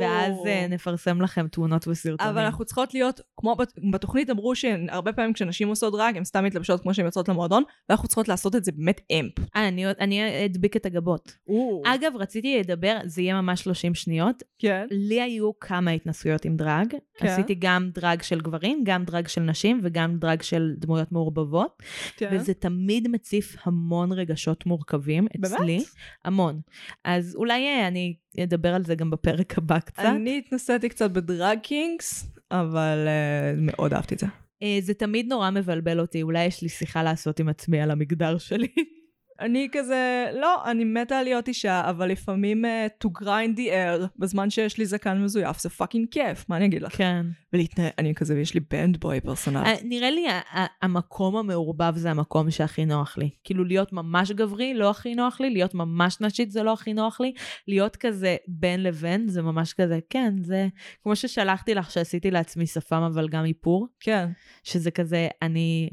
[0.00, 2.32] ואז אה, נפרסם לכם תמונות וסרטונים.
[2.34, 6.44] אבל אנחנו צריכות להיות, כמו בת- בתוכנית אמרו שהרבה פעמים כשנשים עושות דרג, הן סתם
[6.44, 9.32] מתלבשות כמו שהן יוצאות למועדון, ואנחנו צריכות לעשות את זה באמת אמפ.
[9.56, 11.36] אה, אני, אני אדביק את הגבות.
[11.86, 14.42] אגב, רציתי לדבר, זה יהיה ממש 30 שניות.
[14.58, 14.86] כן.
[14.90, 16.94] לי היו כמה התנסויות עם דרג.
[17.16, 17.26] כן.
[17.26, 21.82] עשיתי גם דרג של גברים, גם דרג של נשים וגם דרג של דמויות מעורבבות.
[22.16, 22.28] כן.
[22.32, 25.76] וזה תמיד מציף המון רגשות מורכבים אצלי.
[25.76, 25.86] באמת?
[26.24, 26.60] המון.
[27.04, 29.98] אז אולי אה, אני אדבר על זה גם בפרק הבא קצת.
[29.98, 34.26] אני התנסיתי קצת בדרג קינגס, אבל uh, מאוד אהבתי את זה.
[34.62, 38.38] אה, זה תמיד נורא מבלבל אותי, אולי יש לי שיחה לעשות עם עצמי על המגדר
[38.38, 38.68] שלי.
[39.42, 44.06] אני כזה, לא, אני מתה על להיות אישה, אבל לפעמים uh, to grind the air,
[44.18, 46.96] בזמן שיש לי זקן מזויף, זה fucking כיף, מה אני אגיד לך?
[46.96, 47.26] כן.
[47.52, 49.56] ולהתנהל, אני כזה, ויש לי band boy persona.
[49.66, 53.30] אה, נראה לי ה- ה- המקום המעורבב זה המקום שהכי נוח לי.
[53.44, 57.20] כאילו להיות ממש גברי לא הכי נוח לי, להיות ממש נשית זה לא הכי נוח
[57.20, 57.32] לי,
[57.68, 60.68] להיות כזה בין לבין זה ממש כזה, כן, זה
[61.02, 64.28] כמו ששלחתי לך שעשיתי לעצמי שפם אבל גם איפור, כן.
[64.62, 65.90] שזה כזה, אני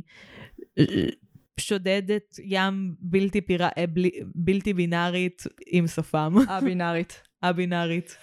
[1.60, 7.22] שודדת ים בלתי, פירה, אה, בלי, בלתי בינארית עם שפם, א-בינארית.
[7.42, 8.18] א-בינארית.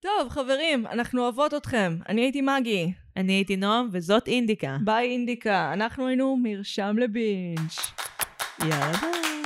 [0.00, 1.96] טוב, חברים, אנחנו אוהבות אתכם.
[2.08, 2.92] אני הייתי מגי.
[3.16, 4.76] אני הייתי נועם וזאת אינדיקה.
[4.84, 5.72] ביי אינדיקה.
[5.72, 7.70] אנחנו היינו מרשם לבינג'.
[8.60, 9.37] יאללה ביי.